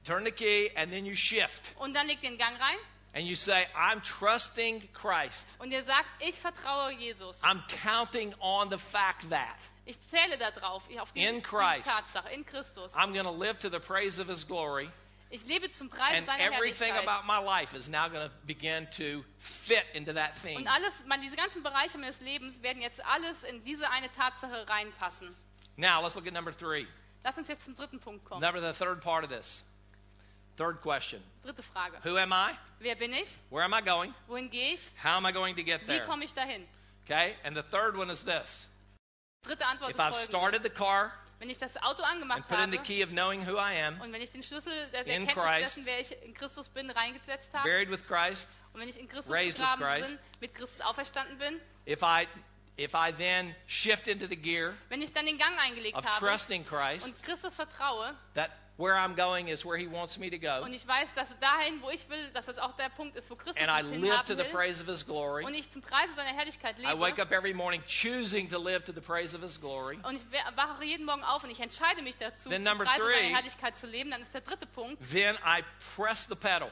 [0.03, 1.73] turn the key, and then you shift.
[1.78, 2.78] und dann legt ihr den Gang rein
[3.16, 5.55] And you say, I'm trusting Christ.
[5.59, 7.41] und ihr sagt, ich vertraue Jesus.
[7.43, 11.88] I'm counting on the fact that Ich zähle darauf, auf die, In Christ.
[11.88, 12.93] Tatsache, in Christus.
[12.95, 14.89] I'm going to live to the praise of His glory.
[15.32, 17.03] Ich lebe zum Preis And seiner everything Herrlichkeit.
[17.03, 20.57] about my life is now going to begin to fit into that theme.
[20.57, 24.68] Und alles, man, diese ganzen Bereiche meines Lebens werden jetzt alles in diese eine Tatsache
[24.68, 25.36] reinpassen.
[25.78, 26.86] Now, let's look at number three.
[27.24, 28.41] Lass uns jetzt zum dritten Punkt kommen.
[28.41, 29.63] Number the third part of this.
[30.58, 31.97] Third question Dritte Frage.
[32.03, 32.51] Who am I?
[32.80, 33.38] Wer bin ich?
[33.49, 34.14] Where am I going?
[34.28, 34.89] Wohin gehe ich?
[35.03, 36.01] How am I going to get there?
[36.01, 36.66] Wie komme ich dahin?
[37.06, 37.36] Okay?
[37.43, 38.70] And the third one is this
[39.45, 42.60] Dritte Antwort If ist I've started the car Wenn ich das Auto angemacht and put
[42.60, 45.06] in the habe key of knowing who I am, und wenn ich den Schlüssel der
[45.06, 48.80] In Erkenntnis Christ, dessen, wer ich in Christus bin, reingesetzt habe buried with Christ, und
[48.80, 52.28] wenn ich in Christus raised with begraben Christ, bin, mit Christus auferstanden bin, if I
[52.78, 56.26] if I then shift into the gear wenn ich dann den Gang eingelegt of habe
[56.26, 60.38] trusting Christ, und Christus vertraue that where I'm going is where He wants me to
[60.38, 63.30] go, und ich weiß, dass dahin, wo ich will, dass das auch der Punkt ist,
[63.32, 65.45] wo Christus and I mich live to hinhaben the will praise of His glory.
[65.45, 68.91] und ich zum Preise seiner Herrlichkeit I wake up every morning choosing to live to
[68.91, 69.97] the praise of His glory.
[70.03, 72.84] und ich we- wache jeden Morgen auf und ich entscheide mich dazu, Then zum number
[72.84, 75.63] Preise three- seiner Herrlichkeit zu leben, dann ist der dritte Punkt, Then I
[75.95, 76.69] press the pedal.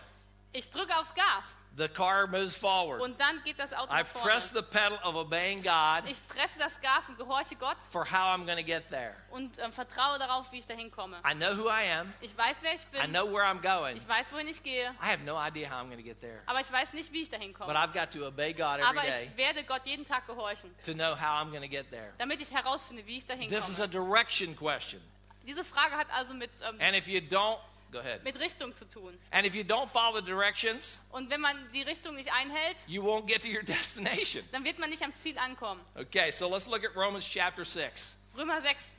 [0.53, 3.01] Ich drücke aufs Gas The car moves forward.
[3.01, 4.27] und dann geht das Auto I vorne.
[4.29, 8.35] press the pedal of obeying God Ich presse das Gas und gehorche Gott for how
[8.37, 9.15] I'm going to get there.
[9.31, 11.17] und ähm, vertraue darauf, wie ich dahin komme.
[11.27, 12.13] I know who I am.
[12.21, 13.11] Ich weiß, wer ich I bin.
[13.11, 13.97] know where I'm going.
[13.97, 14.91] Ich weiß, wohin ich gehe.
[15.01, 16.41] I have no idea how I'm going to get there.
[16.45, 17.73] Aber ich weiß nicht, wie ich dahin But komme.
[17.79, 20.93] I've got to obey God every Aber day ich werde Gott jeden Tag gehorchen, to
[20.93, 22.13] know how I'm going to get there.
[22.19, 24.07] damit ich herausfinde, wie ich dahin This is a komme.
[24.07, 25.01] direction question.
[25.45, 27.57] Diese Frage hat also mit, ähm, And if you don't,
[27.93, 28.21] go ahead.
[28.23, 29.17] mit Richtung zu tun.
[29.31, 33.01] And if you don't follow the directions, Und wenn man die Richtung nicht einhält, you
[33.03, 34.43] won't get to your destination.
[34.51, 35.79] dann wird man nicht am Ziel ankommen.
[35.95, 38.15] Okay, so let's look at Romans chapter 6.
[38.37, 38.95] Römer 6,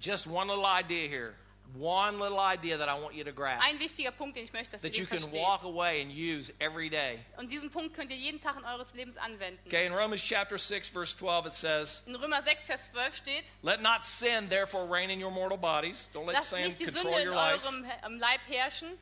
[0.00, 1.34] Just one little idea here.
[1.76, 3.62] One little idea that I want you to grasp.
[3.68, 5.40] ein wichtiger Punkt, den ich möchte, dass ihr That you can versteht.
[5.42, 7.18] walk away and use every day.
[7.36, 9.60] Und diesen Punkt könnt ihr jeden Tag in eures Lebens anwenden.
[9.66, 13.44] Okay, in Romans chapter 6, verse 12, it says, In Römer 6, Vers 12 steht,
[13.62, 16.08] Let not sin therefore reign in your mortal bodies.
[16.14, 17.64] Don't let lasst sin nicht die control Sünde in your life.
[17.66, 18.98] eurem ähm, Leib herrschen,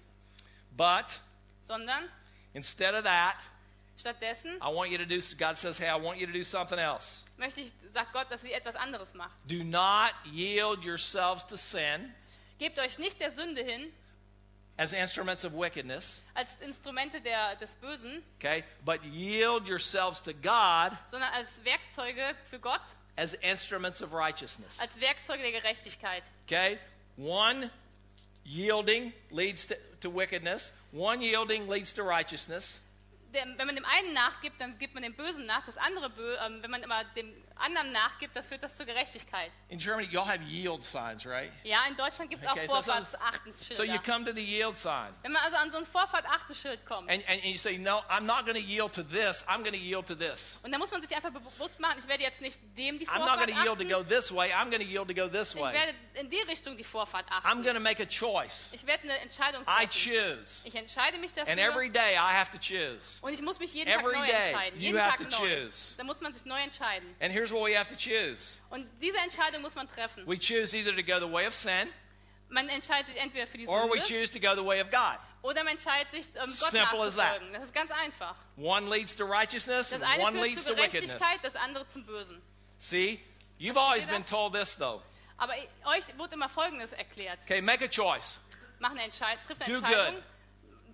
[0.77, 1.21] But
[1.63, 2.09] sondern
[2.53, 3.39] instead of that,
[3.97, 6.79] stattdessen I want you to do, God says, hey, I want you to do something
[6.79, 7.25] else.
[7.39, 9.33] möchte ich, sagt Gott, dass ihr etwas anderes macht.
[9.49, 12.13] Do not yield yourselves to sin
[12.59, 13.93] Gebt euch nicht der Sünde hin
[14.79, 18.65] as instruments of wickedness, als Instrumente der, des Bösen, okay?
[18.85, 22.83] But yield yourselves to God sondern als Werkzeuge für Gott,
[23.17, 26.25] as instruments of righteousness, als Werkzeuge der Gerechtigkeit.
[26.45, 26.79] okay?
[27.17, 27.71] One
[28.45, 32.83] yielding leads to, to wickedness, one yielding leads to righteousness.
[33.33, 35.65] Wenn man dem einen nachgibt, dann gibt man dem Bösen nach.
[35.67, 36.11] Das andere,
[36.47, 39.51] ähm, wenn man immer dem anderen nachgibt, dann führt das zur Gerechtigkeit.
[39.69, 41.51] In Germany, y'all have yield signs, right?
[41.65, 45.09] Ja, in Deutschland gibt es Okay, auch so- so- you come to the yield sign.
[45.23, 48.45] wenn man also an so ein Vorfahrtachtenschild kommt, And, and you say, no, I'm not
[48.47, 49.45] going to yield to this.
[49.49, 50.59] I'm going to yield to this.
[50.63, 53.19] und dann muss man sich einfach bewusst machen, ich werde jetzt nicht dem die I'm
[53.19, 54.53] not Vorfahrt going to yield to achten, go this way.
[54.53, 55.73] I'm going to yield to go this ich way.
[55.75, 57.63] werde in die Richtung die Vorfahrt I'm achten.
[57.63, 58.69] going to make a choice.
[58.73, 59.91] Ich werde eine Entscheidung I treffen.
[59.91, 60.67] choose.
[60.67, 61.51] Ich entscheide mich dafür.
[61.53, 63.19] And every day I have to choose.
[63.23, 64.81] Und ich muss mich jeden Tag Every neu day entscheiden.
[64.81, 65.49] you Jeden have Tag to neu.
[65.65, 65.95] choose.
[65.97, 67.15] Da muss man sich neu entscheiden.
[67.21, 70.27] And here's what we have to choose Und diese Entscheidung muss man treffen.
[70.27, 71.89] we choose either to go the way of sin
[72.49, 75.19] Man entscheidet sich entweder für die or we choose to go the way of God.
[75.43, 77.25] oder man entscheidet sich, ähm, Gott Simple as that.
[77.25, 77.53] nachzufolgen.
[77.53, 78.37] Das ist ganz einfach.
[78.57, 81.17] One leads to righteousness Das eine one leads to wickedness.
[81.43, 82.41] Das andere zum Bösen.
[82.79, 83.21] See,
[83.59, 85.03] you've always been told this though.
[85.39, 85.55] Aber
[85.87, 87.41] euch wird immer Folgendes erklärt.
[87.43, 88.39] Okay, make a choice.
[88.79, 90.23] Mach eine Entscheid trifft eine Do Entscheidung,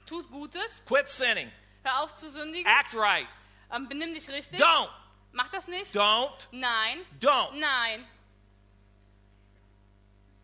[0.07, 1.51] tut Gutes, Quit sinning.
[1.85, 3.27] hör auf zu sündigen, Act right.
[3.75, 4.61] ähm, benimm dich richtig.
[4.61, 4.89] Don't.
[5.33, 5.95] Mach das nicht.
[5.95, 6.31] Don't.
[6.51, 7.53] Nein, Don't.
[7.59, 8.07] nein.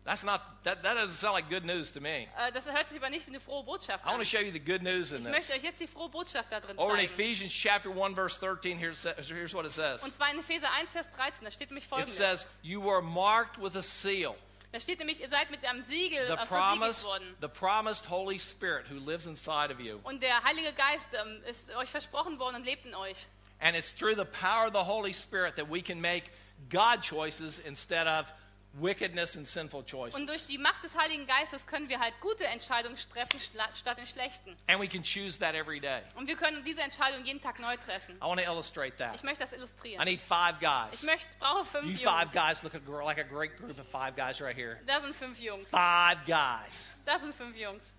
[0.05, 2.27] That's not that, that doesn't sound like good news to me.
[2.35, 4.19] Äh, das hört sich aber nicht wie eine frohe Botschaft I want an.
[4.21, 5.31] to show you the good news in Ich this.
[5.31, 7.21] möchte euch jetzt die frohe Botschaft da drin Over in zeigen.
[7.21, 10.01] Ephesians chapter 1 verse 13 here's, here's what it says.
[10.03, 12.17] Und zwar in Epheser 1, Vers 13, da steht nämlich It folgendes.
[12.17, 14.35] says you were marked with a seal.
[14.71, 17.35] Da steht nämlich, ihr seid mit einem Siegel The äh, promised worden.
[17.41, 19.99] the promised Holy Spirit who lives inside of you.
[20.03, 23.27] Und der Heilige Geist ähm, ist euch versprochen worden und lebt in euch.
[23.61, 26.31] And it's through the power of the Holy Spirit that we can make
[26.69, 28.31] God choices instead of
[28.79, 30.15] wickedness and sinful choices.
[30.15, 34.05] Und durch die Macht des Heiligen Geistes können wir halt gute Entscheidungen treffen statt den
[34.05, 34.55] schlechten.
[34.67, 36.01] And we can choose that every day.
[36.15, 38.15] Und wir können diese Entscheidung jeden Tag neu treffen.
[38.21, 39.15] I want to illustrate that.
[39.15, 40.01] Ich möchte das illustrieren.
[40.01, 41.01] I need five guys.
[41.01, 42.33] Ich möchte, brauche fünf You fünf five Jungs.
[42.33, 44.79] guys look a like a great group of five guys right here.
[44.85, 45.69] Da sind fünf Jungs.
[45.69, 46.93] Five guys.
[47.05, 47.93] Da sind fünf Jungs.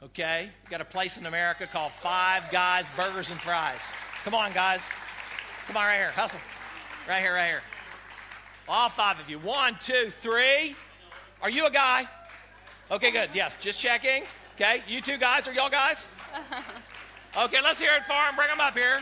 [0.00, 0.50] Okay?
[0.64, 3.82] You got a place in America called Five Guys Burgers and Fries.
[4.24, 4.88] Come on, guys.
[5.66, 6.10] Come on, right here.
[6.10, 6.40] Hustle.
[7.08, 7.62] Right here, right here.
[8.68, 9.38] All five of you.
[9.38, 10.76] One, two, three.
[11.40, 12.08] Are you a guy?
[12.90, 13.30] Okay, good.
[13.34, 14.24] Yes, just checking.
[14.56, 15.46] Okay, you two guys.
[15.48, 16.06] Are y'all guys?
[17.36, 18.34] Okay, let's hear it for them.
[18.34, 19.00] Bring them up here.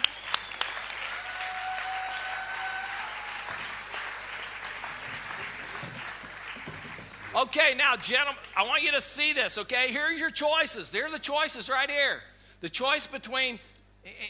[7.34, 9.88] Okay, now, gentlemen, I want you to see this, okay?
[9.88, 10.90] Here are your choices.
[10.90, 12.20] There are the choices right here.
[12.62, 13.58] The choice between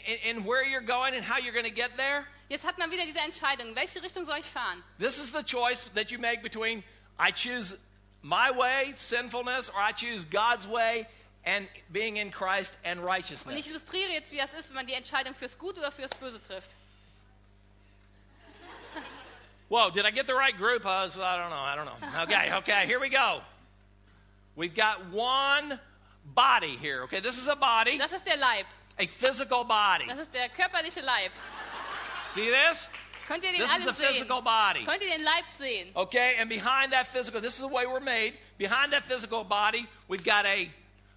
[0.05, 2.25] in, in where you're going and how you're going to get there.
[2.49, 3.75] Jetzt hat man wieder diese Entscheidung.
[3.75, 4.81] Welche Richtung soll ich fahren?
[4.99, 6.83] This is the choice that you make between
[7.19, 7.75] I choose
[8.21, 11.07] my way, sinfulness, or I choose God's way
[11.45, 13.53] and being in Christ and righteousness.
[13.53, 16.13] Und ich illustriere jetzt, wie das ist, wenn man die Entscheidung fürs Gute oder fürs
[16.13, 16.71] Böse trifft.
[19.69, 20.85] Whoa, did I get the right group?
[20.85, 21.57] I, was, I don't know.
[21.57, 22.23] I don't know.
[22.23, 23.41] Okay, okay, here we go.
[24.55, 25.77] We've got one
[26.33, 27.03] body here.
[27.03, 28.65] Okay, this is a body, Das ist der Leib.
[28.99, 30.07] A physical body.
[30.07, 31.31] Das ist der körperliche Leib.
[32.25, 32.89] See this?
[33.27, 34.07] Könnt ihr den This is a alles sehen?
[34.07, 34.85] physical body.
[34.85, 35.91] Könnt ihr den Leib sehen?
[35.95, 38.33] Okay, and behind that physical, this is the way we're made.
[38.57, 40.71] Behind that physical body, we've got a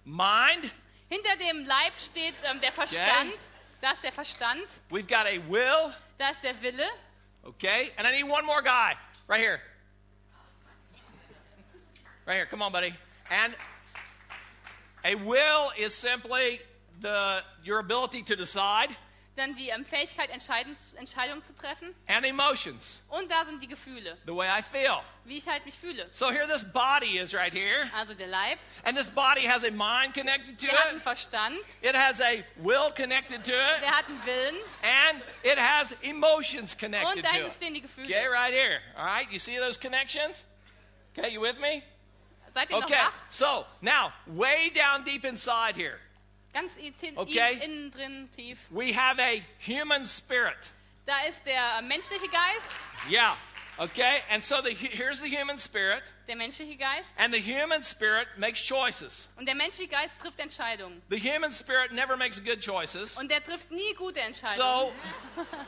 [0.05, 0.69] mind,
[1.09, 3.33] Hinter dem Leib steht ähm, der Verstand.
[3.81, 4.79] Da ist der Verstand.
[4.89, 6.87] we've got a will, Da ist der Wille.
[7.45, 8.95] okay, and I need one more guy
[9.27, 9.59] right here.
[12.25, 12.93] Right here, come on, buddy.
[13.29, 13.55] And
[15.03, 16.61] a will is simply
[17.01, 18.95] the your ability to decide,
[19.37, 21.95] Dann die ähm, Fähigkeit, Entscheidungen zu treffen.
[22.07, 24.17] and emotions, Und da sind die Gefühle.
[24.25, 25.01] the way I feel.
[25.23, 26.09] Wie ich halt mich fühle.
[26.11, 28.59] So here this body is right here, Also der Leib.
[28.83, 31.03] and this body has a mind connected to Der hat einen it.
[31.03, 31.57] Verstand.
[31.81, 33.81] It has a will connected to it.
[33.81, 34.55] Der hat einen Willen.
[34.83, 37.53] and it has emotions connected Und to dahinter it.
[37.53, 38.05] stehen die Gefühle.
[38.07, 38.81] Okay, right here.
[38.97, 40.43] All right, you see those connections?
[41.17, 41.83] Okay, you with me?
[42.53, 43.13] Seid ihr Okay, noch wach?
[43.29, 45.99] so now, way down deep inside here,
[46.53, 46.75] Ganz
[47.15, 47.59] Okay.
[47.63, 48.67] innen drin, tief.
[48.71, 50.71] we have a human spirit.
[51.05, 52.69] Da ist der menschliche Geist.
[53.09, 53.35] Yeah,
[53.79, 57.13] okay, and so the, here's the human spirit, Der menschliche Geist.
[57.17, 59.27] and the human spirit makes choices.
[59.37, 61.01] Und der menschliche Geist trifft Entscheidungen.
[61.09, 63.17] The human spirit never makes good choices.
[63.17, 64.57] Und der trifft nie gute Entscheidungen.
[64.57, 64.93] So,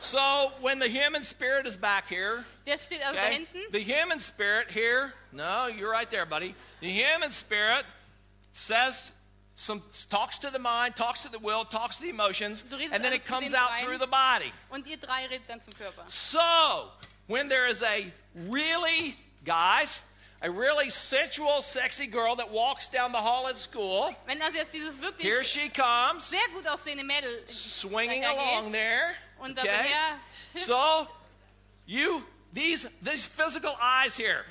[0.00, 3.58] so when the human spirit is back here, der steht also da hinten.
[3.72, 6.54] The human spirit here, no, you're right there, buddy.
[6.80, 7.84] The human spirit
[8.52, 9.12] says
[9.56, 13.12] some talks to the mind, talks to the will, talks to the emotions, and then
[13.12, 14.52] it comes out through the body.
[14.70, 16.04] Und ihr drei redet dann zum Körper.
[16.08, 16.90] So,
[17.26, 20.02] when there is a really, guys,
[20.42, 24.72] a really sensual, sexy girl that walks down the hall at school, Wenn also jetzt
[24.72, 29.14] dieses wirklich here she comes, sehr gut aussehende Mädel swinging along there.
[29.38, 29.86] und Okay?
[30.54, 31.06] So,
[31.86, 34.44] you, these, these physical eyes here,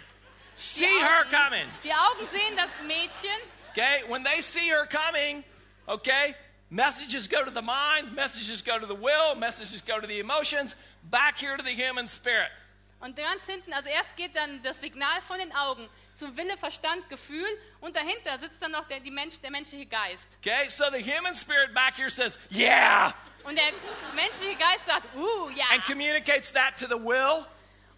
[0.56, 1.68] see her coming.
[1.84, 3.38] Die Augen sehen das Mädchen
[3.74, 5.44] Okay, when they see her coming,
[5.88, 6.36] okay,
[6.70, 10.76] messages go to the mind, messages go to the will, messages go to the emotions,
[11.10, 12.52] back here to the human spirit.
[13.00, 17.10] und ganz hinten, also erst geht dann das Signal von den Augen zum Wille, Verstand,
[17.10, 17.46] Gefühl
[17.82, 20.38] und dahinter sitzt dann noch der, die Mensch, der menschliche Geist.
[20.40, 23.14] Okay, so the human spirit back here says, yeah,
[23.44, 23.74] Und der
[24.16, 25.66] menschliche Geist sagt, uh, ja.
[25.74, 27.46] and communicates that to the will,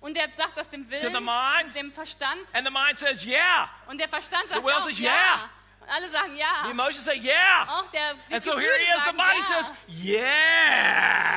[0.02, 2.42] Und der sagt das dem to the Willen, mind, dem Verstand.
[2.54, 3.70] and the mind says, yeah.
[3.88, 5.12] Und der Verstand sagt the will auch says, ja.
[5.12, 5.50] yeah.
[5.88, 6.70] Alle sagen The ja.
[6.72, 7.66] emotions say, yeah.
[7.68, 9.44] Auch der die And so Gefühle here he is, the body ja.
[9.44, 9.72] says,
[10.04, 11.36] yeah.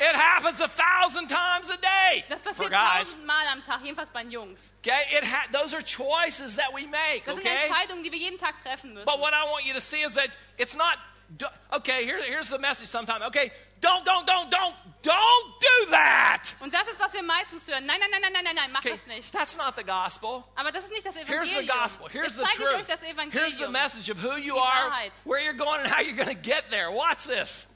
[0.00, 4.32] It happens a thousand times a day Das passiert tausendmal am Tag, jedenfalls bei den
[4.32, 4.72] Jungs.
[4.82, 7.22] Okay, it ha- those are choices that we make.
[7.24, 9.04] Das sind Entscheidungen, die wir jeden Tag treffen müssen.
[9.06, 10.98] but what I want you to see is that it's not.
[11.72, 12.88] Okay, here, here's the message.
[12.88, 13.22] Sometime.
[13.22, 13.50] Okay,
[13.84, 16.42] don't, don't, don't, don't, don't do that.
[16.60, 17.84] Und das ist, was wir meistens hören.
[17.86, 19.32] Nein, nein, nein, nein, nein, nein, nein, mach Okay, das nicht.
[19.32, 20.44] that's not the gospel.
[20.56, 22.08] Aber das ist nicht das Here's the gospel.
[22.10, 23.32] Here's Jetzt the euch truth.
[23.32, 24.90] Here's the message of who you are,
[25.24, 26.90] where you're going, and how you're going to get there.
[26.90, 27.66] Watch this.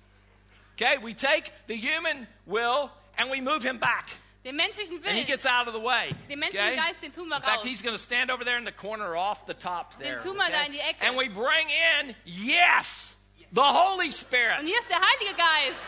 [0.81, 4.09] Okay, we take the human will and we move him back,
[4.45, 6.13] Den menschlichen and he gets out of the way.
[6.29, 6.77] den menschlichen Okay?
[6.77, 7.65] Geist, den tun wir In fact, raus.
[7.65, 10.21] he's going to stand over there in the corner off the top there.
[10.23, 11.03] tun wir da in die Ecke.
[11.03, 13.17] And we bring in, yes,
[13.53, 14.61] the Holy Spirit.
[14.61, 15.85] Und hier ist der Heilige Geist.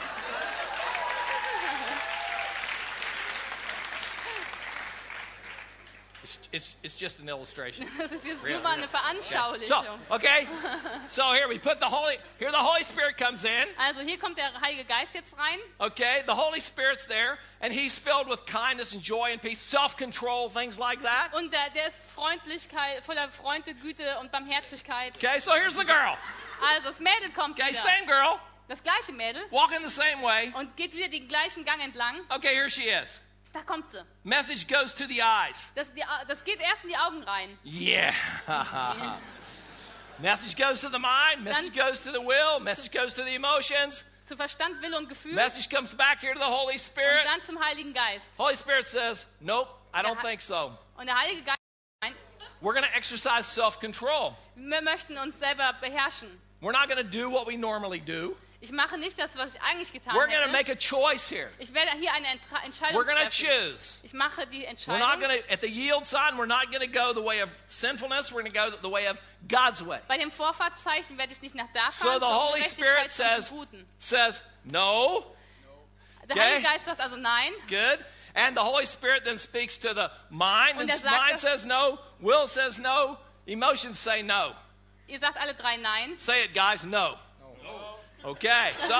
[6.23, 7.87] It's, it's, it's just an illustration.
[7.99, 8.61] Das ist jetzt Really?
[8.61, 9.65] nur eine Okay.
[9.65, 10.49] So, okay.
[11.07, 13.65] So here we put the Holy, here the Holy Spirit comes in.
[13.79, 15.59] Also hier kommt der Heilige Geist jetzt rein.
[15.79, 19.97] Okay, the Holy Spirit's there, and he's filled with kindness and joy and peace, self
[19.97, 21.33] control, things like that.
[21.33, 25.15] Und der, der ist Freundlichkeit, voller Freunde, Güte und Barmherzigkeit.
[25.17, 26.17] Okay, so here's the girl.
[26.63, 27.81] Also das Mädel kommt Okay, wieder.
[27.81, 28.39] same girl,
[28.69, 29.43] Das gleiche Mädel.
[29.51, 30.53] walking the same way.
[30.57, 32.21] Und geht wieder den gleichen Gang entlang.
[32.29, 33.21] Okay, here she is.
[33.53, 34.05] Da kommt sie.
[34.23, 35.71] Message goes to the eyes.
[35.75, 37.59] Das, die, das geht erst in die Augen rein.
[37.65, 38.13] Yeah.
[40.19, 44.05] message goes to the mind, message goes to the will, message goes to the emotions,
[44.29, 45.35] Zu Verstand, Wille und Gefühl.
[45.35, 47.27] message comes back here to the Holy Und Spirit.
[47.27, 48.31] dann zum Heiligen Geist.
[48.39, 50.79] Holy Spirit says, Nope, I don't think so.
[50.97, 51.57] Und der Heilige Geist
[52.63, 54.37] We're going to exercise self control.
[54.55, 56.41] wir möchten uns selber beherrschen.
[56.61, 58.37] We're not going to do what we normally do.
[58.63, 60.53] Ich mache nicht das, was ich eigentlich getan We're going to hätte.
[60.53, 61.49] make a choice here.
[61.59, 63.73] Ich werde hier eine Entra Entscheidung We're going to treffen.
[63.73, 63.99] choose.
[64.03, 65.21] Ich mache die We're not Entscheidung.
[65.23, 68.31] going to, at the yield sign, we're not going to go the way of sinfulness.
[68.31, 70.01] We're going to go the way of God's way.
[70.09, 73.51] Bei dem Vorfahrtszeichen werde ich nicht nach da fahren, So the Holy Spirit says,
[73.99, 75.25] says no,
[76.29, 76.41] Der Okay.
[76.57, 77.53] Heilige Geist sagt also nein.
[77.67, 77.99] good.
[78.35, 81.65] And the Holy Spirit then speaks to the mind, Und and er sagt mind says
[81.65, 84.53] no, will says no, emotions say no.
[85.11, 86.17] Ihr sagt alle drei nein.
[86.19, 87.17] Say it, guys, no.
[88.23, 88.95] Okay, so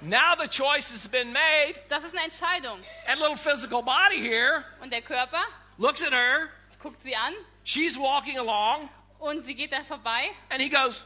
[0.00, 2.78] now the choice has been made, Das ist eine Entscheidung.
[3.08, 5.42] and little physical body here Und der Körper
[5.76, 6.48] looks at her.
[6.80, 7.34] guckt sie an
[7.64, 8.88] She's walking along,
[9.18, 10.30] und sie geht da vorbei.
[10.50, 11.04] and he goes,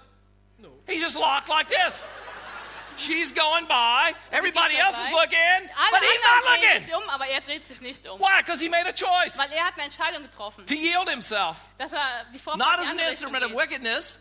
[0.58, 0.68] No.
[0.86, 2.04] He's just locked like this.
[2.98, 4.12] She's going by.
[4.32, 5.36] Everybody else is looking,
[5.76, 6.80] Alle but he's not looking.
[6.80, 8.18] sich um, aber er dreht sich nicht um.
[8.18, 8.40] Why?
[8.42, 11.92] Because he made a choice Weil er hat eine Entscheidung getroffen, to yield himself, dass
[11.92, 14.18] er die Vorfahrt not as an instrument of wickedness,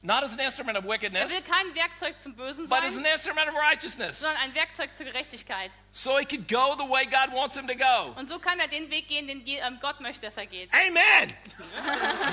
[0.00, 3.04] not as an instrument of Er wickedness, will kein Werkzeug zum Bösen but as an
[3.04, 4.20] instrument of righteousness.
[4.20, 5.70] sondern ein Werkzeug zur Gerechtigkeit.
[5.92, 8.14] So he could go the way God wants him to go.
[8.16, 10.70] Und so kann er den Weg gehen, den ähm, Gott möchte, dass er geht.
[10.72, 11.28] Amen.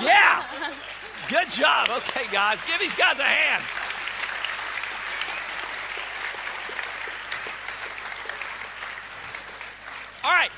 [0.02, 0.44] Yeah.
[1.28, 1.88] Good job.
[1.90, 3.62] Okay, guys, give these guys a hand.
[10.26, 10.50] All right.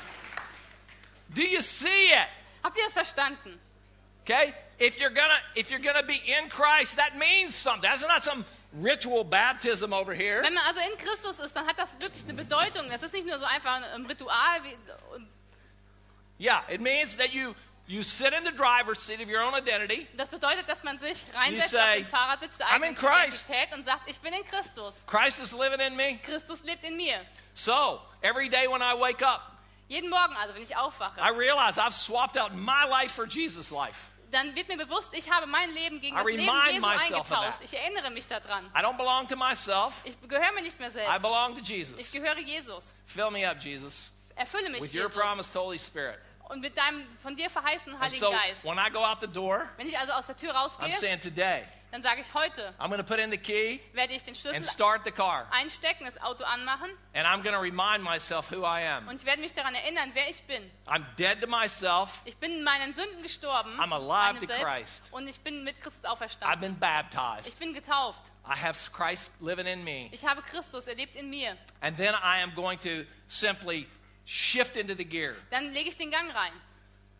[1.31, 2.27] Do you see it?
[2.63, 3.59] Habt ihr das verstanden?
[4.23, 4.55] Okay?
[4.79, 7.83] If you're gonna if you're gonna be in Christ, that means something.
[7.87, 8.45] That's not some
[8.81, 10.41] ritual baptism over here.
[10.41, 12.89] Wenn man also in Christus ist, dann hat das wirklich eine Bedeutung.
[12.89, 14.63] Das ist nicht nur so einfach ein Ritual.
[14.63, 14.75] Wie,
[15.15, 15.27] und
[16.39, 17.53] Yeah, it means that you
[17.85, 20.07] you sit in the driver's seat of your own identity.
[20.17, 22.95] das bedeutet, dass man sich reinsetzt You say, auf den Fahrersitz der "I'm eigenen.
[22.97, 25.05] Identität und sagt, ich bin in Christus.
[25.05, 26.17] Christ is living in me.
[26.23, 27.19] Christus lebt in mir.
[27.53, 29.58] So every day when I wake up,
[29.89, 33.71] Jeden Morgen, also wenn ich aufwache, I realize I've swapped out my life for Jesus'
[33.71, 33.97] life.
[34.31, 37.61] dann wird mir bewusst, ich habe mein Leben gegen I das Leben Jesu eingetauscht.
[37.63, 38.67] Ich erinnere mich daran.
[38.75, 39.93] I don't belong to myself.
[40.03, 41.21] Ich gehöre mir nicht mehr I selbst.
[41.23, 42.11] belong to Ich Jesus.
[42.11, 42.93] gehöre Jesus.
[43.07, 45.15] Fill me up, Jesus, Erfülle mich, with your Jesus.
[45.15, 46.19] promised Holy Spirit.
[46.49, 48.63] Und mit deinem von dir verheißenen Heiligen so Geist.
[48.63, 51.19] when I go out the door, Wenn ich also aus der Tür I'm rausgehe, saying
[51.19, 54.29] today, dann sage ich heute, I'm going to put in the key werde ich den
[54.29, 55.47] and Schlüssel start the car.
[55.51, 59.07] einstecken, das Auto anmachen And I'm going to remind myself who I am.
[59.07, 60.69] und ich werde mich daran erinnern, wer ich bin.
[60.87, 62.21] I'm dead to myself.
[62.25, 65.09] Ich bin in meinen Sünden gestorben, I'm alive to Selbst, Christ.
[65.11, 66.59] und ich bin mit Christus I've auferstanden.
[66.61, 67.59] been Ich baptized.
[67.59, 68.31] bin getauft.
[68.45, 70.09] I have Christ living in me.
[70.11, 71.57] Ich habe Christus, er lebt in mir.
[71.81, 73.87] And then I am going to simply
[74.25, 75.35] shift into the gear.
[75.49, 76.51] Dann lege ich den Gang rein.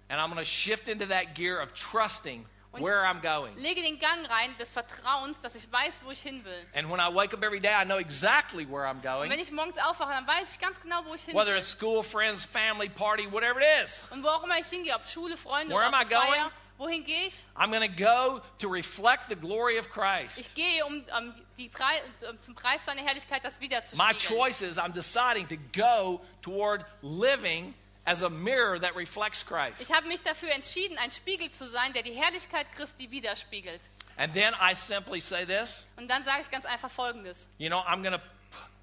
[0.09, 3.55] And I'm going to shift into that gear of trusting Und where I'm going.
[3.57, 6.65] lege den Gang rein des Vertrauens, dass ich weiß, wo ich hin will.
[6.76, 9.32] And when I wake up every day, I know exactly where I'm Und going.
[9.32, 11.57] wenn ich morgens aufwache, dann weiß ich ganz genau, wo ich hin Whether will.
[11.57, 14.07] it's school, friends, family, party, whatever it is.
[14.11, 16.51] Und wo auch immer ich hingehe, ob Schule, Freunde Where oder am I eine going?
[16.80, 17.43] Wohin gehe ich?
[17.57, 20.38] I'm going to go to reflect the glory of Christ.
[20.38, 23.59] Ich gehe, um, um die Prei um zum Preis seiner Herrlichkeit das
[23.97, 27.74] My choice is I'm deciding to go toward living
[28.06, 29.82] as a mirror that reflects Christ.
[29.82, 33.82] Ich habe mich dafür entschieden, ein Spiegel zu sein, der die Herrlichkeit Christi widerspiegelt.
[34.18, 37.47] And then I simply say this Und dann sage ich ganz einfach Folgendes.
[37.58, 38.22] you know, I'm going to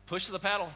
[0.07, 0.69] push the pedal.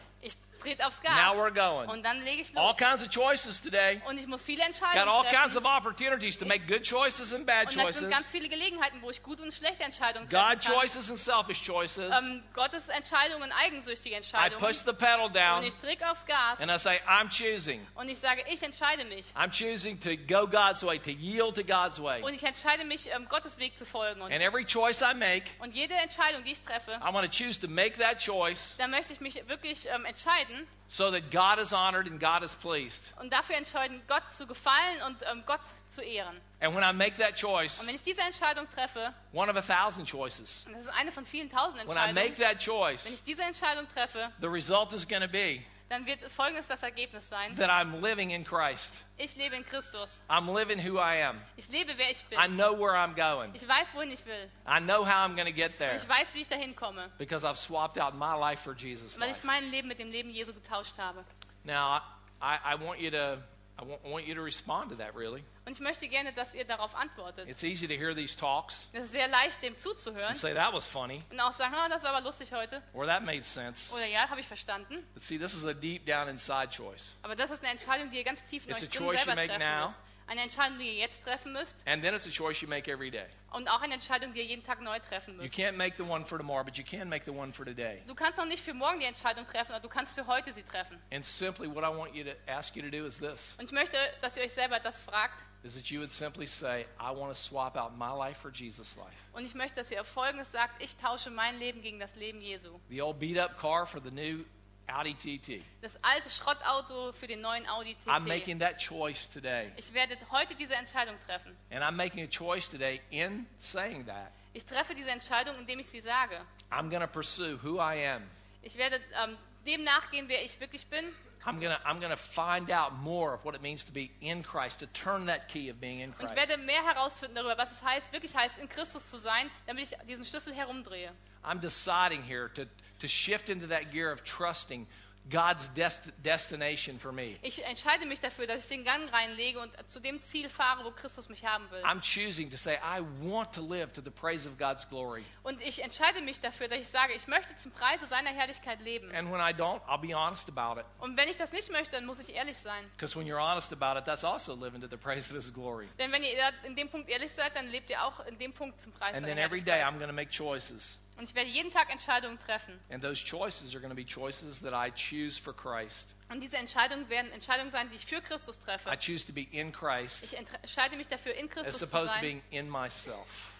[0.60, 1.12] Trete aufs Gas.
[1.16, 1.88] Now we're going.
[1.90, 2.76] Und dann lege ich All los.
[2.76, 4.00] kinds of choices today.
[4.06, 5.56] Und ich muss viele Got Entscheidungen all kinds treffen.
[5.58, 8.00] of opportunities to make good choices and bad Und da choices.
[8.00, 10.74] sind ganz viele Gelegenheiten, wo ich gute und schlechte Entscheidungen God treffen kann.
[10.80, 12.12] choices and selfish choices.
[12.16, 14.60] Ähm, Gottes Entscheidungen, eigensüchtige I Entscheidungen.
[14.64, 16.60] push the pedal Und down ich drücke aufs Gas.
[16.60, 17.86] and I say, I'm choosing.
[17.94, 19.26] Und ich sage, ich entscheide mich.
[19.34, 22.22] I'm choosing to go God's way, to yield to God's way.
[22.22, 24.20] Und ich entscheide mich, ähm, Gottes Weg zu folgen.
[24.20, 27.30] Und, And every choice I make, und jede Entscheidung, die ich treffe, I'm going to
[27.30, 30.49] choose to make that choice da möchte ich mich wirklich ähm, entscheiden
[30.88, 33.12] so that God is honored and God is pleased.
[33.20, 36.40] und dafür entscheiden, Gott zu gefallen und ähm, Gott zu ehren.
[36.60, 39.62] And when I make that choice, Und wenn ich diese Entscheidung treffe, one of a
[39.62, 43.04] thousand choices, und das ist eine von vielen tausend when I make Entscheidungen, that choice,
[43.04, 46.82] wenn ich diese Entscheidung treffe, the result is going to be dann wird folgendes das
[46.82, 47.54] Ergebnis sein.
[47.56, 49.04] that I'm living in Christ.
[49.18, 50.22] Ich lebe in Christus.
[50.30, 51.40] I'm living who I am.
[51.56, 52.38] Ich lebe, wer ich bin.
[52.38, 53.50] I know where I'm going.
[53.54, 54.48] Ich weiß, wohin ich will.
[54.66, 57.10] I know how I'm going to get Und there ich weiß, wie ich dahin komme.
[57.18, 59.46] because I've swapped out my life for Jesus' Weil ich life.
[59.46, 61.24] mein Leben mit dem Leben Jesu getauscht habe.
[61.64, 62.00] Now,
[62.40, 63.38] I, I want you to
[63.78, 65.14] I want, I want you to respond to that.
[65.16, 67.48] Really, Und ich möchte gerne, dass ihr darauf antwortet.
[67.48, 70.72] it's easy to hear these talks Es ist sehr leicht, dem zuzuhören and say that
[70.72, 72.82] was funny und auch sagen, oh, das war aber lustig heute.
[72.92, 73.94] or that made sense.
[73.94, 75.06] Oder ja, habe ich verstanden.
[75.14, 78.16] But see, this is a deep down inside choice, Aber das ist eine Entscheidung, die
[78.16, 79.86] ihr ganz tief in It's euch a drin choice you selber make treffen now.
[79.86, 79.98] müsst.
[80.30, 81.82] Eine Entscheidung, die ihr jetzt treffen müsst.
[81.88, 83.26] and then it's a choice you make every day.
[83.50, 85.56] Und auch eine Entscheidung, die ihr jeden Tag neu treffen You müsst.
[85.58, 88.00] can't make the one for tomorrow, but you can make the one for today.
[88.06, 90.62] Du kannst auch nicht für morgen die Entscheidung treffen, aber du kannst für heute sie
[90.62, 90.96] treffen.
[91.12, 93.72] And simply, what I want you to ask you to do is this: Und ich
[93.72, 95.42] möchte, dass ihr euch selber das fragt.
[95.64, 98.96] is that you would simply say, I want to swap out my life for Jesus'
[98.96, 99.16] life.
[99.32, 102.78] Und ich möchte, dass ihr Folgendes sagt: Ich tausche mein Leben gegen das Leben Jesu.
[102.88, 104.44] The old beat up car for the new
[104.90, 105.64] Audi TT.
[105.80, 108.28] Das alte Schrottauto für den neuen Audi I'm TT.
[108.28, 109.72] making that choice today.
[109.76, 111.56] Ich werde heute diese Entscheidung treffen.
[111.70, 114.32] And I'm making a choice today in saying that.
[114.52, 116.40] Ich treffe diese Entscheidung, indem ich sie sage.
[116.70, 118.22] I'm going to pursue who I am.
[118.62, 119.36] Ich werde ähm,
[119.66, 121.04] dem nachgehen, wer ich wirklich bin.
[121.46, 124.10] I'm going to I'm going to find out more of what it means to be
[124.20, 126.36] in Christ, to turn that key of being in Und ich Christ.
[126.36, 129.96] werde mehr herausfinden darüber, was es heißt, wirklich heißt, in Christus zu sein, damit ich
[130.06, 131.12] diesen Schlüssel herumdrehe.
[131.44, 132.66] I'm deciding here to,
[133.00, 134.86] to shift into that gear of trusting
[135.28, 137.36] God's dest- destination for me.
[137.42, 140.90] Ich entscheide mich dafür, dass ich den Gang reinlege und zu dem Ziel fahre, wo
[140.90, 141.82] Christus mich haben will.
[141.84, 145.24] I'm choosing to say, I want to live to the praise of God's glory.
[145.42, 149.14] Und ich entscheide mich dafür, dass ich sage, ich möchte zum Preise seiner Herrlichkeit leben.
[149.14, 150.86] And when I don't, I'll be honest about it.
[150.98, 152.90] Und wenn ich das nicht möchte, dann muss ich ehrlich sein.
[152.96, 155.86] Because when you're honest about it, that's also living to the praise of His glory.
[155.98, 156.30] Denn wenn ihr
[156.64, 159.20] in dem Punkt ehrlich seid, dann lebt ihr auch in dem Punkt zum Preis And
[159.20, 159.92] seiner then every day Herrlichkeit.
[159.94, 160.98] I'm going to make choices.
[161.16, 162.78] Und ich werde jeden Tag Entscheidungen treffen.
[162.90, 166.14] And those choices are going to be choices that I choose for Christ.
[166.30, 168.88] Und diese Entscheidungen werden Entscheidungen sein, die ich für Christus treffe.
[168.90, 172.08] I choose to be in Christ Ich entscheide mich dafür, in as Christus zu opposed
[172.08, 173.52] to sein being in myself.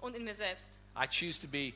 [0.00, 0.78] und in mir selbst.
[0.96, 1.72] I choose to be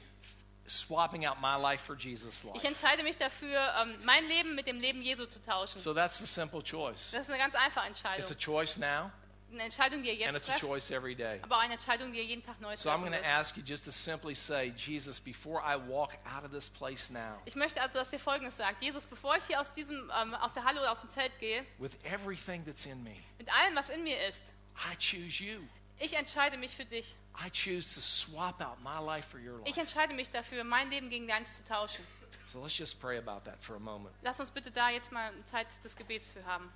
[0.66, 2.66] swapping out my life for Jesus' Ich life.
[2.66, 5.80] entscheide mich dafür, ähm, mein Leben mit dem Leben Jesu zu tauschen.
[5.80, 7.10] So that's the simple choice.
[7.12, 8.30] Das ist eine ganz einfache It's Entscheidung.
[8.30, 9.12] a choice now,
[9.54, 11.38] Eine Entscheidung, die ihr and jetzt it's a trefft, choice every day.
[11.42, 13.40] aber auch eine Entscheidung, die ihr jeden Tag neu So I'm treffen going to müsst.
[13.40, 17.40] ask you just to simply say, Jesus, before I walk out of this place now,
[17.44, 18.82] Ich möchte also, dass ihr Folgendes sagt.
[18.82, 21.64] Jesus, bevor ich hier aus, diesem, ähm, aus der Halle oder aus dem Zelt gehe,
[21.78, 25.60] with everything that's in me, mit allem, was in mir ist, I choose you.
[25.98, 27.14] ich entscheide mich für dich.
[27.44, 29.80] I choose to swap out my life for your Ich life.
[29.80, 32.04] entscheide mich dafür, mein Leben gegen deins zu tauschen.
[32.46, 34.14] So let's just pray about that for a moment.
[34.22, 36.70] Lass uns bitte da jetzt mal eine Zeit des Gebets für haben.